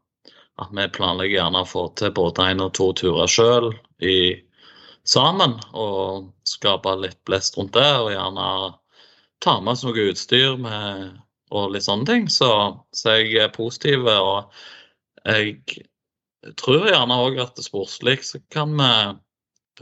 [0.61, 3.71] at vi planlegger gjerne å få til både én og to turer sjøl
[5.09, 5.57] sammen.
[5.73, 8.49] Og skape litt blest rundt det, og gjerne
[9.43, 11.17] ta med oss noe utstyr med,
[11.53, 12.29] og litt sånne ting.
[12.31, 12.51] Så,
[12.95, 14.07] så jeg er positiv.
[14.07, 14.53] Og
[15.25, 15.85] jeg
[16.61, 18.93] tror gjerne òg at sportslig så kan vi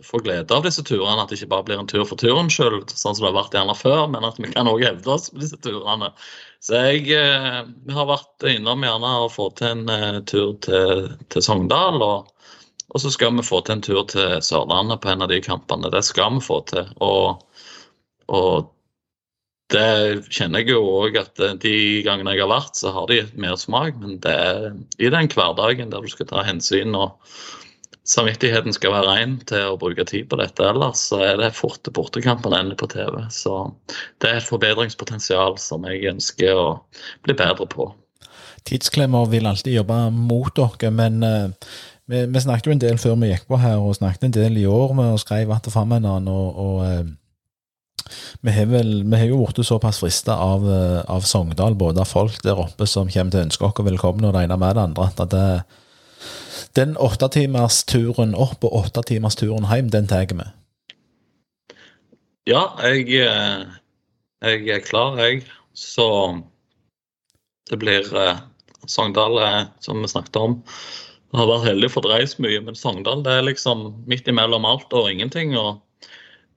[0.02, 1.22] få glede av disse turene.
[1.22, 3.56] At det ikke bare blir en tur for turen skyld, sånn som det har vært
[3.58, 6.12] gjerne før, men at vi kan òg hevde oss på disse turene.
[6.62, 7.62] Så jeg eh,
[7.96, 12.00] har vært innom gjerne å få til en eh, tur til, til Sogndal.
[12.04, 12.50] Og,
[12.90, 15.92] og, så skal vi få til en tur til Sørlandet på en av de kampene.
[15.92, 16.92] Det skal vi få til.
[17.02, 17.40] Og,
[18.30, 18.70] og
[19.70, 23.38] det kjenner jeg jo òg at de gangene jeg har vært, så har de gitt
[23.40, 23.96] mersmak.
[24.02, 27.16] Men det er i den hverdagen der du skal ta hensyn og
[28.10, 30.66] samvittigheten skal være rein til å bruke tid på dette.
[30.66, 33.22] Ellers så er det fort til bortekampen ender på TV.
[33.30, 33.70] Så
[34.22, 36.66] det er et forbedringspotensial som jeg ønsker å
[37.26, 37.90] bli bedre på.
[38.66, 41.70] Tidsklemmer vil alltid jobbe mot dere, men uh,
[42.10, 44.58] vi, vi, snakket jo en del før vi gikk på her, og snakket en del
[44.60, 47.06] i år med å skrive att og, og uh,
[48.40, 52.10] vi har, vel, vi har jo blitt såpass frista av, uh, av, Sogndal, både av
[52.10, 54.82] folk der oppe som kommer til å ønske oss velkommen, og det ene med det
[54.82, 55.46] andre, at det,
[56.78, 60.46] den åttetimersturen opp og åttetimersturen hjem, den tar vi.
[62.48, 63.66] Ja, jeg, eh,
[64.46, 65.44] jeg, er klar, jeg.
[65.74, 66.06] Så
[67.70, 68.40] det blir eh,
[68.86, 69.38] Sogndal,
[69.84, 70.60] som vi snakket om.
[71.30, 74.66] Jeg har vært heldig og fått reist mye, men Sogndal det er liksom midt imellom
[74.66, 75.54] alt og ingenting.
[75.58, 75.78] og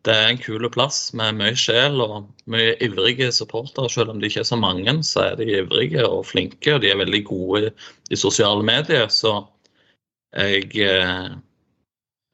[0.05, 3.91] Det er en kul plass med mye sjel og mye ivrige supportere.
[3.91, 6.89] Selv om de ikke er så mange, så er de ivrige og flinke, og de
[6.89, 7.69] er veldig gode
[8.09, 9.05] i sosiale medier.
[9.13, 9.43] Så
[10.33, 11.29] jeg, eh,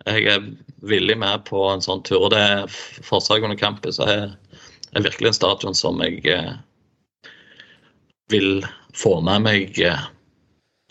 [0.07, 0.47] jeg er
[0.87, 2.27] villig med på en sånn tur.
[2.27, 4.31] og det er Forsvaret under campus er,
[4.95, 6.53] er virkelig en stadion som jeg eh,
[8.31, 8.63] vil
[8.95, 10.09] få med meg eh,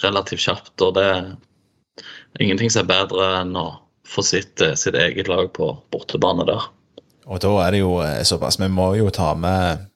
[0.05, 0.77] relativt kjapt.
[0.83, 1.29] og det er
[2.41, 3.69] ingenting som er bedre enn å
[4.09, 6.69] få sitt, sitt eget lag på bortebane der.
[7.29, 9.89] Og da er det jo såpass, vi må jo ta med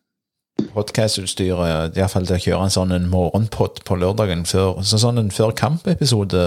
[0.74, 5.54] podkastutstyret, iallfall til å kjøre en sånn en morgenpod på lørdagen før, sånn en før
[5.56, 6.42] kampepisode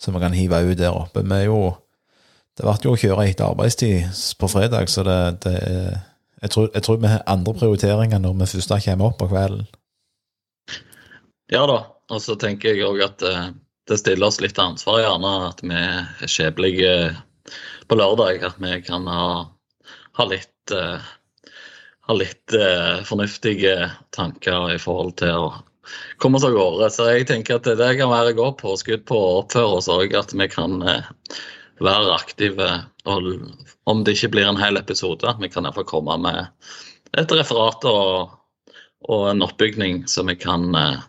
[0.00, 1.24] som vi kan hive ut der oppe.
[1.24, 1.76] Vi er jo
[2.58, 5.54] Det ble jo å kjøre etter arbeidstid på fredag, så det, det
[6.42, 9.68] jeg, tror, jeg tror vi har andre prioriteringer når vi først kommer opp på kvelden.
[11.48, 11.78] Ja da,
[12.10, 13.46] og så tenker jeg òg at eh,
[13.88, 16.92] det stiller oss litt ansvar, gjerne at vi er skjebnelige
[17.88, 18.44] på lørdag.
[18.50, 19.24] At vi kan ha,
[20.18, 21.00] ha litt uh,
[22.06, 25.50] ha litt uh, fornuftige tanker i forhold til å
[26.22, 26.90] komme oss av gårde.
[26.92, 30.34] Så jeg tenker at det kan være godt påskudd på å oppføre oss òg, at
[30.36, 31.08] vi kan eh,
[31.84, 32.70] være aktive.
[33.10, 33.30] Og
[33.90, 36.46] om det ikke blir en hel episode, vi kan iallfall komme med
[37.18, 38.36] et referat og,
[39.08, 41.00] og, en oppbygning som vi kan eh,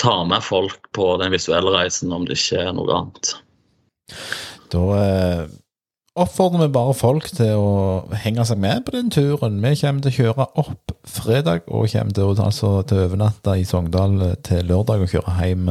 [0.00, 3.34] ta med folk på den visuelle reisen, om det ikke er noe annet.
[4.72, 5.44] Da eh,
[6.18, 7.74] oppfordrer vi bare folk til å
[8.24, 9.60] henge seg med på den turen.
[9.62, 13.66] Vi kommer til å kjøre opp fredag og kommer til å altså, til overnatte i
[13.68, 15.70] Sogndal eh, til lørdag og kjøre hjem.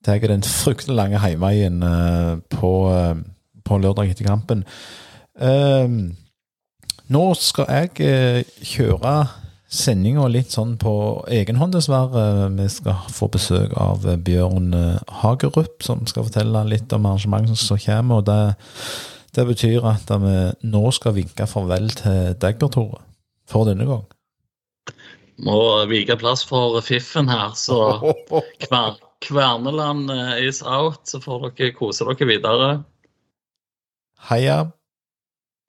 [0.00, 3.14] Det er den fryktelig lange hjemveien eh, på, eh,
[3.66, 4.64] på lørdag etter kampen.
[7.10, 9.14] Nå skal jeg kjøre
[9.70, 10.92] sendinga litt sånn på
[11.30, 12.48] egen hånd, dessverre.
[12.56, 14.74] Vi skal få besøk av Bjørn
[15.22, 18.20] Hagerup, som skal fortelle litt om arrangementet som kommer.
[18.20, 18.40] og det
[19.30, 23.02] det betyr at vi nå skal vinke farvel til deg, Bjørn Tore,
[23.46, 24.02] for denne gang.
[25.40, 27.78] Må vike plass for fiffen her, så
[28.64, 31.06] kver, Kverneland eh, is out.
[31.08, 32.70] Så får dere kose dere videre.
[34.30, 34.64] Heia.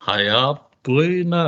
[0.08, 0.42] Heia
[0.88, 1.46] Bryne.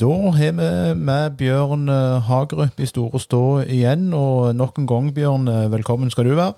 [0.00, 5.10] Da har vi med Bjørn eh, Hagerup i Store Stå igjen, og nok en gang,
[5.14, 6.54] Bjørn, eh, velkommen skal du være.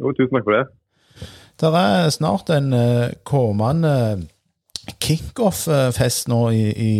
[0.00, 0.64] Jo, tusen takk for det.
[1.60, 3.92] Det er snart en eh, kommende
[5.02, 6.92] kickoff-fest nå i, i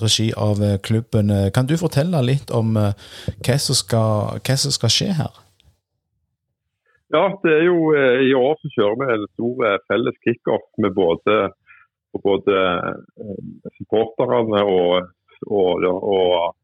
[0.00, 1.32] regi av klubben.
[1.52, 5.40] Kan du fortelle litt om hva som skal, hva som skal skje her?
[7.12, 11.38] Ja, det er jo I år så kjører vi en stor felles kickoff med både,
[12.12, 12.56] og både
[13.24, 13.42] eh,
[13.78, 15.08] supporterne og,
[15.48, 16.54] og, og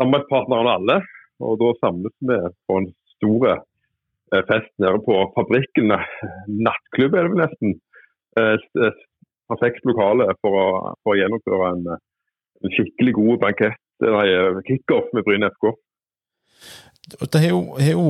[0.00, 1.00] samarbeidspartnerne alle.
[1.44, 5.92] Og Da samles vi på en stor eh, fest nede på fabrikken.
[6.48, 7.76] Nattklubb er det vel nesten.
[8.40, 9.04] Et eh,
[9.46, 10.68] Perfekt lokale for å,
[11.06, 11.84] for å gjennomføre en,
[12.66, 15.68] en skikkelig god bankett, eller kickoff med Bryne FK.
[17.06, 17.60] Det har jo,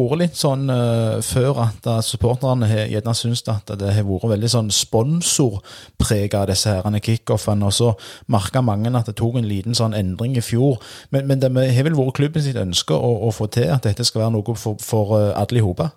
[0.09, 4.49] vært litt sånn uh, før at uh, supporterne gjerne syntes at det har vært veldig
[4.49, 7.91] sånn sponsorprega disse herrene kickoffene, og så
[8.33, 10.81] merka mange at det tok en liten sånn endring i fjor.
[11.13, 14.07] Men, men det har vel vært klubben sitt ønske å, å få til at dette
[14.09, 15.93] skal være noe for, for eh, alle i hopet?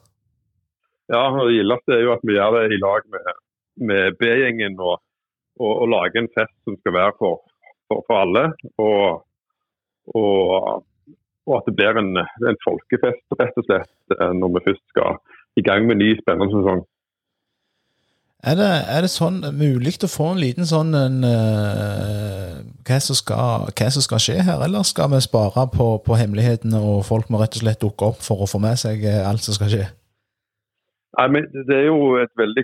[1.08, 3.32] Ja, det gildeste er jo at vi gjør det i lag med,
[3.94, 5.00] med B-gjengen og,
[5.56, 7.40] og, og lager en fest som skal være for,
[7.88, 8.44] for, for alle.
[8.76, 9.24] Og,
[10.20, 10.84] og,
[11.50, 15.20] og at det blir en, en folkefest, rett og slett, eh, når vi først skal
[15.58, 16.86] i gang med en ny spennende sesong.
[18.40, 23.18] Er det, er det sånn mulig å få en liten sånn en, uh, hva, som
[23.18, 27.28] skal, hva som skal skje her, eller skal vi spare på, på hemmelighetene og folk
[27.28, 29.74] må rett og slett dukke opp for å få med seg eh, alt som skal
[29.74, 29.90] skje?
[31.20, 32.64] Nei, men Det er jo et veldig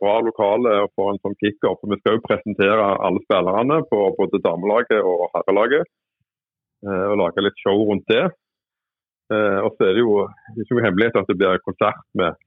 [0.00, 1.78] bra lokale for en sånn kickoff.
[1.86, 5.86] Vi skal jo presentere alle spillerne på både damelaget og herrelaget.
[6.86, 8.28] Eh, Og lage litt show rundt det.
[9.32, 10.24] Eh, Og så er det jo
[10.56, 12.38] ikke noe hemmelighet at det blir konsert med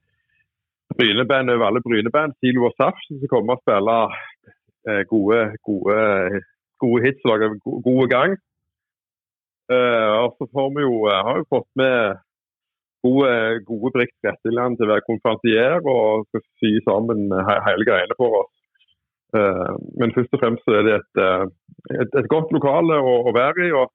[0.98, 2.36] Bryneband over alle Bryneband.
[2.40, 3.98] Silo og Saft som kommer og spille
[4.90, 6.42] eh, gode, gode,
[6.82, 8.36] gode hits og lager god gang.
[9.64, 12.18] Og så får vi jo, har vi fått med
[13.00, 13.30] gode,
[13.64, 17.32] gode Brix Retteland til å være konferansier og skal sy sammen
[17.64, 18.52] hele greiene for oss.
[19.96, 21.22] Men først og fremst er det et,
[21.96, 23.88] et, et godt lokale å, å være i, og,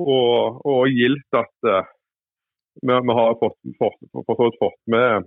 [0.00, 1.86] og, og gildt at uh,
[2.82, 5.24] vi, vi har fått, fått, for fått med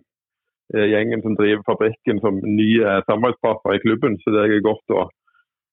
[0.75, 5.08] eh, gjengen som driver fabrikken som nye samarbeidspartner i klubben, så det er godt å,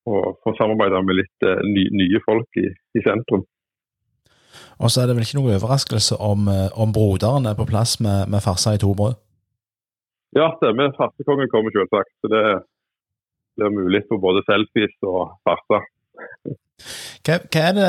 [0.09, 3.45] å få samarbeide med litt uh, ny, nye folk i, i sentrum.
[4.81, 6.49] Og så er det vel ikke noe overraskelse om,
[6.81, 9.17] om broderen er på plass med, med farsa i to brød?
[10.37, 10.93] Ja, stemmer.
[10.97, 12.13] Farsekongen kommer selvsagt.
[12.21, 12.43] Så det
[13.57, 15.85] blir mulig for både selfies og farser.
[17.27, 17.87] Hva, hva, det,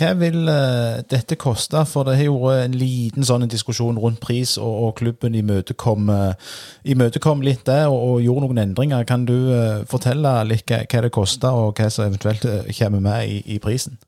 [0.00, 1.82] hva vil eh, dette koste?
[1.86, 6.08] For det har jo vært en liten sånn diskusjon rundt pris, og, og klubben imøtekom,
[6.10, 6.56] eh,
[6.94, 9.04] imøtekom litt det og, og gjorde noen endringer.
[9.08, 12.48] Kan du eh, fortelle litt hva, det koster, og hva som eventuelt
[12.80, 14.00] kommer med i, i prisen?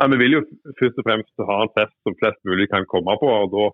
[0.00, 0.44] Nei, vi vil jo
[0.78, 3.32] først og fremst ha en fest som flest mulig kan komme på.
[3.32, 3.66] og Da,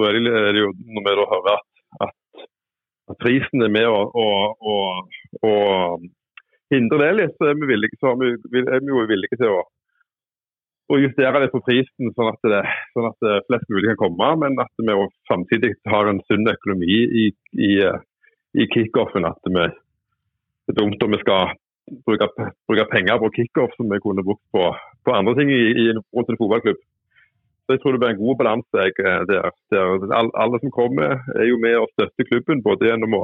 [0.00, 1.70] da det, er det jo noe med å høre at,
[2.08, 2.44] at,
[3.12, 4.76] at prisen er med å, å, å,
[5.44, 5.54] å
[6.74, 9.62] hindre det litt, så er vi, villige, så er vi, jo villige til å,
[10.92, 12.62] å justere det på prisen, sånn at, det,
[12.96, 14.30] sånn at det flest mulig kan komme.
[14.44, 14.96] Men at vi
[15.30, 17.28] samtidig har en sunn økonomi i,
[17.68, 17.72] i,
[18.60, 19.28] i kickoffen.
[19.28, 19.68] At vi,
[20.64, 21.54] det er dumt om vi skal
[22.08, 22.28] bruke,
[22.68, 24.68] bruke penger på kickoff som vi kunne brukt på,
[25.04, 26.82] på andre ting i, i, rundt en fotballklubb.
[27.64, 29.24] Så jeg tror det blir en god balanse der.
[29.28, 29.50] der
[30.36, 32.60] alle som kommer, er jo med å støtte klubben.
[32.64, 33.22] Både gjennom å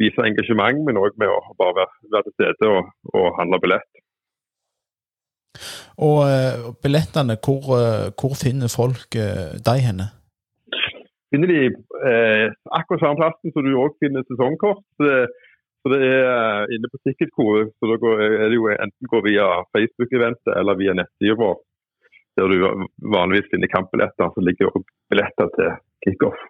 [0.00, 3.88] vise engasjement, men òg med å bare være, til stede og, og handle billett.
[6.00, 10.08] Og uh, billettene, hvor, uh, hvor finner folk uh, deg henne?
[11.32, 11.60] Finner de
[12.76, 14.82] akkurat samme plassen som du òg finner sesongkort.
[15.00, 15.20] Så det,
[15.80, 17.70] så det er inne på Ticketcore.
[17.80, 21.56] Så da går, er det jo enten går via Facebook-eventet eller via nettsida vår.
[22.36, 22.84] Der du
[23.16, 24.28] vanligvis finner kampbilletter.
[24.28, 25.72] Så ligger òg billetter til
[26.04, 26.44] kickoff.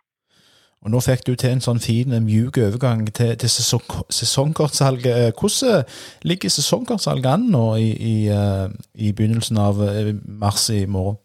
[0.82, 5.12] Og nå fikk du til en sånn fin, mjuk overgang til, til sesong, sesongkortsalget.
[5.28, 5.86] Eh, Hvordan
[6.26, 8.66] ligger sesongkortsalget an nå i, i, eh,
[8.98, 10.10] i begynnelsen av eh,
[10.42, 11.20] mars i morgen?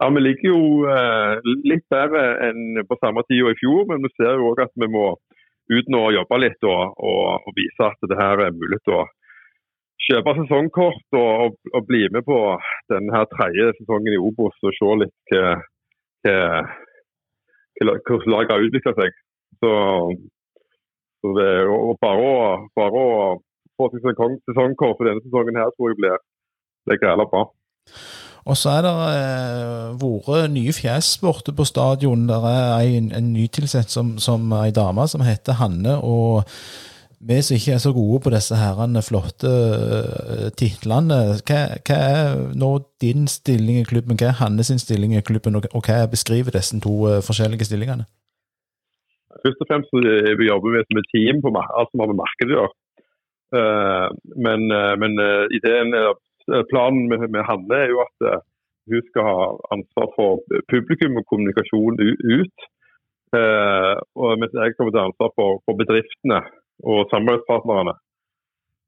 [0.00, 0.62] Ja, Vi ligger jo
[0.92, 4.72] eh, litt bedre enn på samme tid i fjor, men vi ser jo òg at
[4.80, 5.12] vi må
[5.76, 9.04] ut nå og jobbe litt og, og, og vise at det her er mulig å
[10.06, 12.38] kjøpe sesongkort og, og, bli med på
[12.92, 15.56] denne tredje sesongen i Obos og se litt hva,
[17.80, 19.18] hvordan laget har utvikla seg.
[19.60, 19.72] Så,
[21.20, 21.72] så det er
[22.02, 22.36] bare å,
[22.76, 23.10] bare å
[23.76, 26.18] få seg sesong- sesongkort for denne sesongen her tror jeg blir,
[26.88, 27.44] blir greit bra.
[28.46, 32.28] Og så er det eh, vært nye fjes borte på stadion.
[32.28, 35.96] Der er en, en nytilsett som, som ei dame som heter Hanne.
[35.98, 36.46] og
[37.20, 42.36] vi som ikke er så gode på disse herrene flotte uh, titlene, hva, hva er
[42.58, 42.70] nå
[43.02, 46.94] din stilling i klubben, hva er Hannes stilling i klubben, og, hva beskriver disse to
[47.08, 48.06] uh, forskjellige stillingene?
[49.46, 49.92] først og fremst
[50.40, 52.74] vi jobber vi som et team på alt som har med markedet å gjøre.
[53.58, 54.08] Eh,
[54.46, 58.40] men eh, men eh, ideen, eh, planen med, med Hanne er jo at eh,
[58.90, 59.36] hun skal ha
[59.74, 60.42] ansvar for
[60.72, 62.66] publikum og kommunikasjon ut.
[63.36, 66.42] Eh, og mens jeg kommer til ansvar for, for bedriftene
[66.84, 67.94] og samarbeidspartnerne.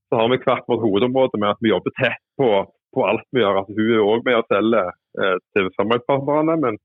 [0.08, 2.48] Så har vi hvert vårt hovedområde med at vi jobber tett på,
[2.96, 3.60] på alt vi gjør.
[3.60, 4.84] Altså, hun er òg med å selge
[5.22, 6.78] eh, til samarbeidspartnerne, men,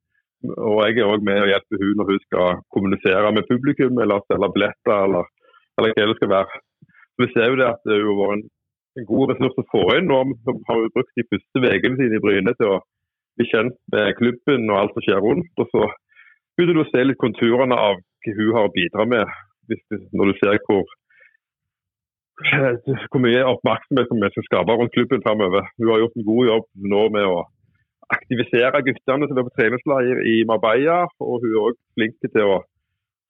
[0.57, 4.25] og jeg er òg med å hjelpe hun når hun skal kommunisere med publikum eller
[4.27, 5.29] selge billetter eller,
[5.79, 6.63] eller hva det skal være.
[7.13, 8.47] Så vi ser jo det at det har vært en,
[8.99, 10.09] en god ressurs å få inn.
[10.09, 12.81] Nå har vi- brukt de første ukene sine i Bryne til å
[13.37, 15.53] bli kjent med klubben og alt som skjer rundt.
[15.61, 15.87] Og så
[16.57, 19.31] begynner du å se litt konturene av hva hun har å bidra med,
[19.67, 20.83] hvis du, når du ser hvor
[23.11, 25.63] hvor mye oppmerksomhet som vi skal skape rundt klubben fremover.
[25.77, 27.35] Hun har gjort en god jobb nå med å
[28.15, 31.03] aktivisere guttene som er på treningsleir i Marbella.
[31.23, 32.57] Og hun er òg flink til å,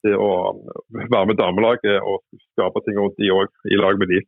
[0.05, 0.31] til å
[1.11, 2.23] være med damelaget og
[2.53, 4.23] skape ting rundt de òg, i lag med de.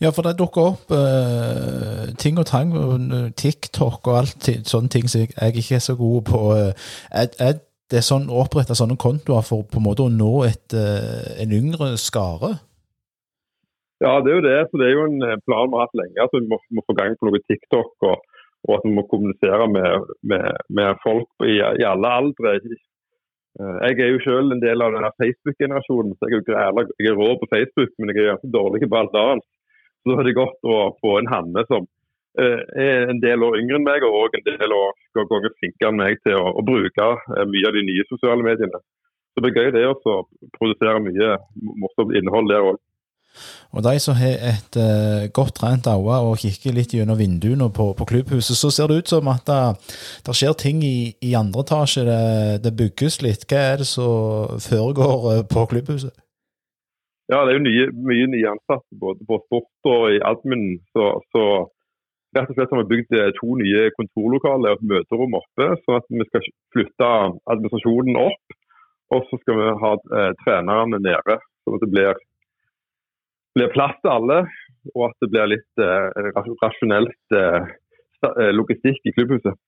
[0.00, 5.04] Ja, for det dukker opp uh, ting og tang, eh, TikTok og alt sånne ting
[5.04, 6.40] som jeg, jeg ikke er så god på.
[6.56, 6.70] Uh,
[7.12, 7.58] Er, er
[7.90, 11.54] det sånn å opprette sånne kontoer for på en måte å nå et, eh, en
[11.54, 12.56] yngre skare?
[14.00, 14.58] Ja, det er jo det.
[14.70, 16.24] Så det er jo en eh, plan vi har hatt lenge.
[16.24, 18.22] at Vi må, må få gang på noe TikTok, og,
[18.68, 22.56] og at vi må kommunisere med, med, med folk i, i alle aldre.
[22.62, 27.12] Eh, Jeg er jo selv en del av denne Facebook-generasjonen, så jeg er jo jeg
[27.12, 29.48] er rå på Facebook, men jeg er ganske dårlig på alt annet.
[30.00, 31.84] Så da er det godt å få en Hanne som
[32.38, 36.00] er en del år yngre enn meg, og også en del år ganger flinkere enn
[36.00, 38.82] meg til å, å bruke eh, mye av de nye sosiale mediene.
[39.30, 40.20] Så det blir gøy det å
[40.58, 41.34] produsere mye
[41.82, 42.78] morsomt innhold der òg.
[43.70, 47.92] Og de som har et eh, godt trent øye og kikker litt gjennom vinduene på,
[47.98, 49.60] på klubbhuset, så ser det ut som at det,
[50.26, 52.02] det skjer ting i, i andre etasje.
[52.08, 52.24] Det,
[52.64, 53.46] det bygges litt.
[53.46, 56.14] Hva er det som foregår eh, på klubbhuset?
[57.30, 60.80] Ja, det er jo nye, mye nye ansatte både på sport og i admin.
[60.90, 61.44] Så, så
[62.36, 65.98] rett og slett har vi bygd eh, to nye kontorlokaler og et møterom oppe, sånn
[65.98, 67.12] at vi skal flytte
[67.50, 68.58] administrasjonen opp.
[69.10, 72.20] Og så skal vi ha eh, trenerne nede, sånn at det blir,
[73.58, 74.42] blir plass til alle.
[74.94, 76.30] Og at det blir litt eh,
[76.62, 77.72] rasjonelt eh,
[78.30, 79.58] eh, logistikk i klubbhuset.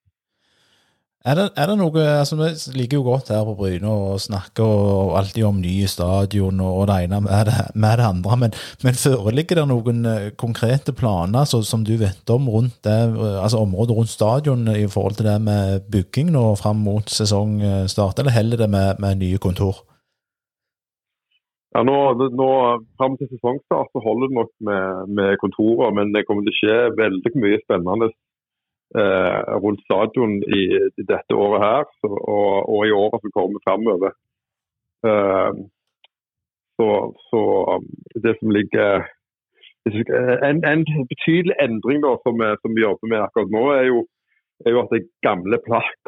[1.22, 2.48] Er det, er det noe altså Vi
[2.80, 7.20] liker jo godt her på Bryne og snakker alltid om nye stadion og, det ene
[7.22, 11.84] med det, med det andre, men, men foreligger det noen eh, konkrete planer så, som
[11.86, 15.86] du vet om rundt det, eh, altså området rundt stadion i forhold til det med
[15.94, 19.84] bygging nå fram mot sesongstart, eller heller det med, med nye kontor?
[21.72, 21.96] Ja, nå,
[22.36, 22.50] nå
[23.00, 26.58] Fram til sesongstart så holder det nok med, med kontorer, men det kommer til å
[26.58, 28.18] skje veldig mye spennende eh,
[28.95, 30.62] rundt stadion i,
[31.01, 34.12] i dette året her og, og i året som kommer fremover.
[35.07, 35.53] Eh,
[36.80, 36.88] så,
[37.30, 37.40] så
[38.24, 39.07] det som ligger
[40.49, 44.05] en, en betydelig endring da, som, vi- som vi jobber med akkurat nå, er jo,
[44.66, 45.59] er jo at den gamle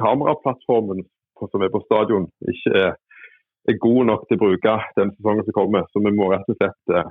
[0.03, 1.05] kameraplattformen
[1.51, 2.93] som er på stadion, ikke er
[3.69, 5.87] er god nok til å bruke den sesongen som kommer.
[5.89, 7.07] Så vi må rett og slett eh,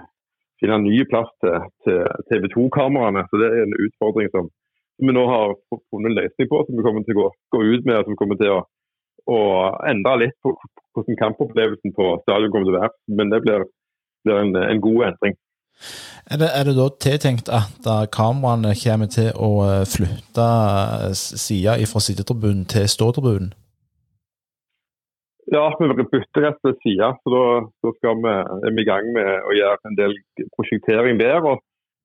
[0.61, 1.55] finne en ny plass til,
[1.85, 3.23] til TV 2-kameraene.
[3.29, 4.51] Så det er en utfordring som,
[5.03, 5.55] som vi nå har
[5.91, 8.05] funnet en løsning på, som vi kommer til å gå, gå ut med.
[8.07, 8.59] Som kommer til å,
[9.27, 9.39] å
[9.89, 10.53] endre litt på
[10.95, 12.93] hvordan kampopplevelsen på stadion kommer til å være.
[13.19, 13.65] Men det blir,
[14.23, 15.35] blir en, en god endring.
[16.31, 21.11] Er det, er det da tiltenkt at uh, kameraene kommer til å uh, flytte uh,
[21.11, 23.51] sida fra sidetribunen til ståtribunen?
[25.51, 27.11] Ja, vi bytter rett og side.
[27.19, 27.43] Så da,
[27.83, 30.15] da vi, er vi i gang med å gjøre en del
[30.55, 31.43] prosjektering der.
[31.43, 31.59] Og,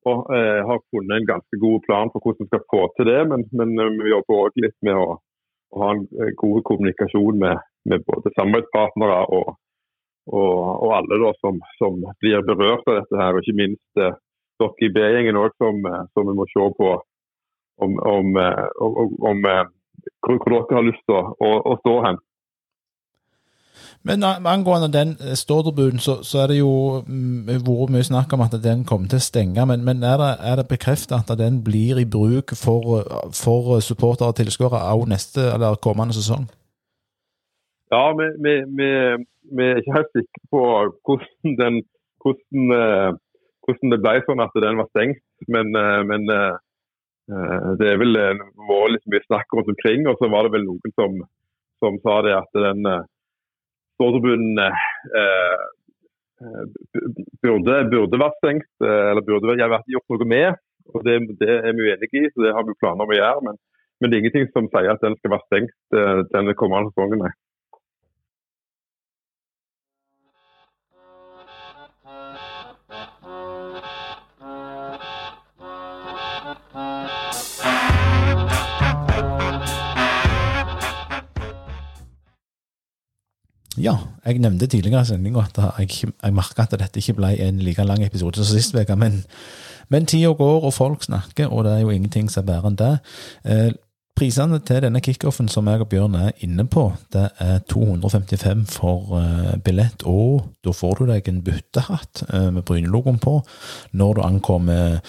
[0.09, 3.19] og eh, har funnet en ganske god plan for hvordan vi skal få til det.
[3.31, 5.17] Men, men eh, vi jobber òg litt med å,
[5.73, 9.51] å ha en eh, god kommunikasjon med, med både samarbeidspartnere og,
[10.29, 10.55] og,
[10.85, 13.21] og alle da, som, som blir berørt av dette.
[13.21, 14.17] her, og Ikke minst eh,
[14.59, 16.95] dere i B-gjengen òg, som, eh, som vi må se på
[17.79, 18.33] om, om,
[18.83, 22.19] om, om hvor, hvor dere har lyst til å, å, å stå hen.
[24.07, 28.55] Men angående den uh, så, så er det jo mm, vært mye snakk om at
[28.63, 29.65] den kommer til å stenge.
[29.67, 30.31] Men, men er det,
[30.61, 33.03] det bekreftet at den blir i bruk for,
[33.35, 36.47] for supportere og tilskuere òg neste eller kommende sesong?
[37.91, 38.89] Ja, vi, vi, vi,
[39.57, 40.63] vi er ikke helt sikre på
[41.05, 41.77] hvordan, den,
[42.21, 43.11] hvordan, eh,
[43.65, 45.23] hvordan det ble sånn at den var stengt.
[45.49, 46.59] Men, eh, men eh,
[47.33, 50.05] eh, det er vel eh, vært litt mye snakk omkring.
[50.11, 51.17] Og så var det vel noen som,
[51.81, 52.85] som sa det at den
[53.99, 54.85] eh,
[55.21, 55.63] eh,
[56.45, 56.63] eh,
[57.43, 60.61] burde, burde vært stengt, eh, eller burde vært gjort noe med.
[60.95, 63.43] Og det, det er vi uenige i, så det har vi planer om å gjøre.
[63.45, 63.59] Men,
[63.99, 67.27] men det er ingenting som sier at den skal være stengt eh, denne kommende sesongen.
[83.79, 87.59] Ja, jeg nevnte tidligere i sendinga at jeg, jeg merka at dette ikke ble en
[87.63, 89.21] like lang episode som sist uke, men,
[89.89, 92.81] men tida går, og folk snakker, og det er jo ingenting som er bedre enn
[92.81, 92.95] det.
[93.45, 93.69] Eh,
[94.19, 99.13] Prisene til denne kickoffen som jeg og Bjørn er inne på, det er 255 for
[99.15, 103.37] uh, billett, og da får du deg en byttehatt uh, med Brynelogoen på
[103.95, 104.99] når du ankommer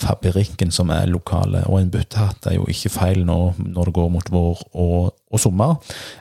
[0.00, 1.62] fabrikken som er lokale.
[1.68, 5.42] Og en byttehatt er jo ikke feil nå når det går mot vår og, og
[5.42, 5.76] sommer.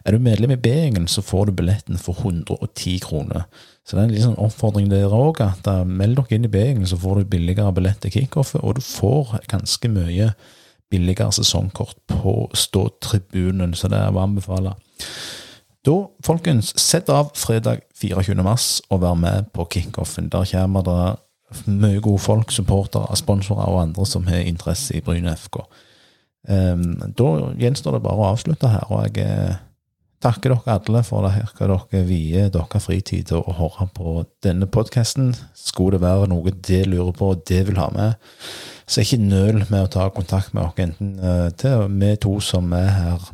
[0.05, 3.47] Er du medlem i B-gjengen, så får du billetten for 110 kroner.
[3.87, 6.85] Så det er en liten oppfordring der òg, at uh, meld dere inn i B-gjengen,
[6.89, 10.29] så får du billigere billett til kickoffet, og du får ganske mye
[10.89, 14.75] billigere sesongkort på ståtribunen, så det er å anbefale.
[15.87, 18.35] Da, folkens, sett av fredag 24.
[18.45, 20.27] mars og vær med på kickoffen.
[20.29, 21.01] Der kommer det
[21.65, 25.63] mye gode folk, supportere, sponsorer og andre som har interesse i Bryne FK.
[26.49, 29.57] Um, da gjenstår det bare å avslutte her, og jeg eh,
[30.23, 34.13] takker dere alle for det her, hva dere vier dere fritid til å høre på
[34.45, 35.33] denne podkasten.
[35.57, 38.29] Skulle det være noe det lurer på og det vil ha med,
[38.89, 42.71] så ikke nøl med å ta kontakt med oss, enten uh, til vi to som
[42.75, 43.27] er her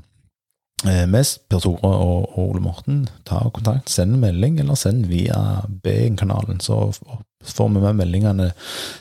[0.88, 3.06] uh, mest, Per Tore og, og, Ole Morten.
[3.30, 6.90] Ta kontakt, send en melding, eller send via B-kanalen, så
[7.48, 8.52] får vi med meldingene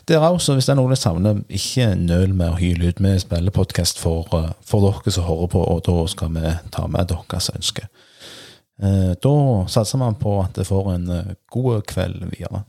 [0.08, 0.40] der òg.
[0.42, 3.02] Så hvis det er noe jeg savner, ikke nøl med å hyle ut.
[3.04, 6.86] Vi spiller podkast for, uh, for, dere som hører på, og da skal vi ta
[6.90, 7.88] med deres ønske.
[8.74, 9.34] Da
[9.70, 11.10] satser man på at det får en
[11.54, 12.64] god kveld videre.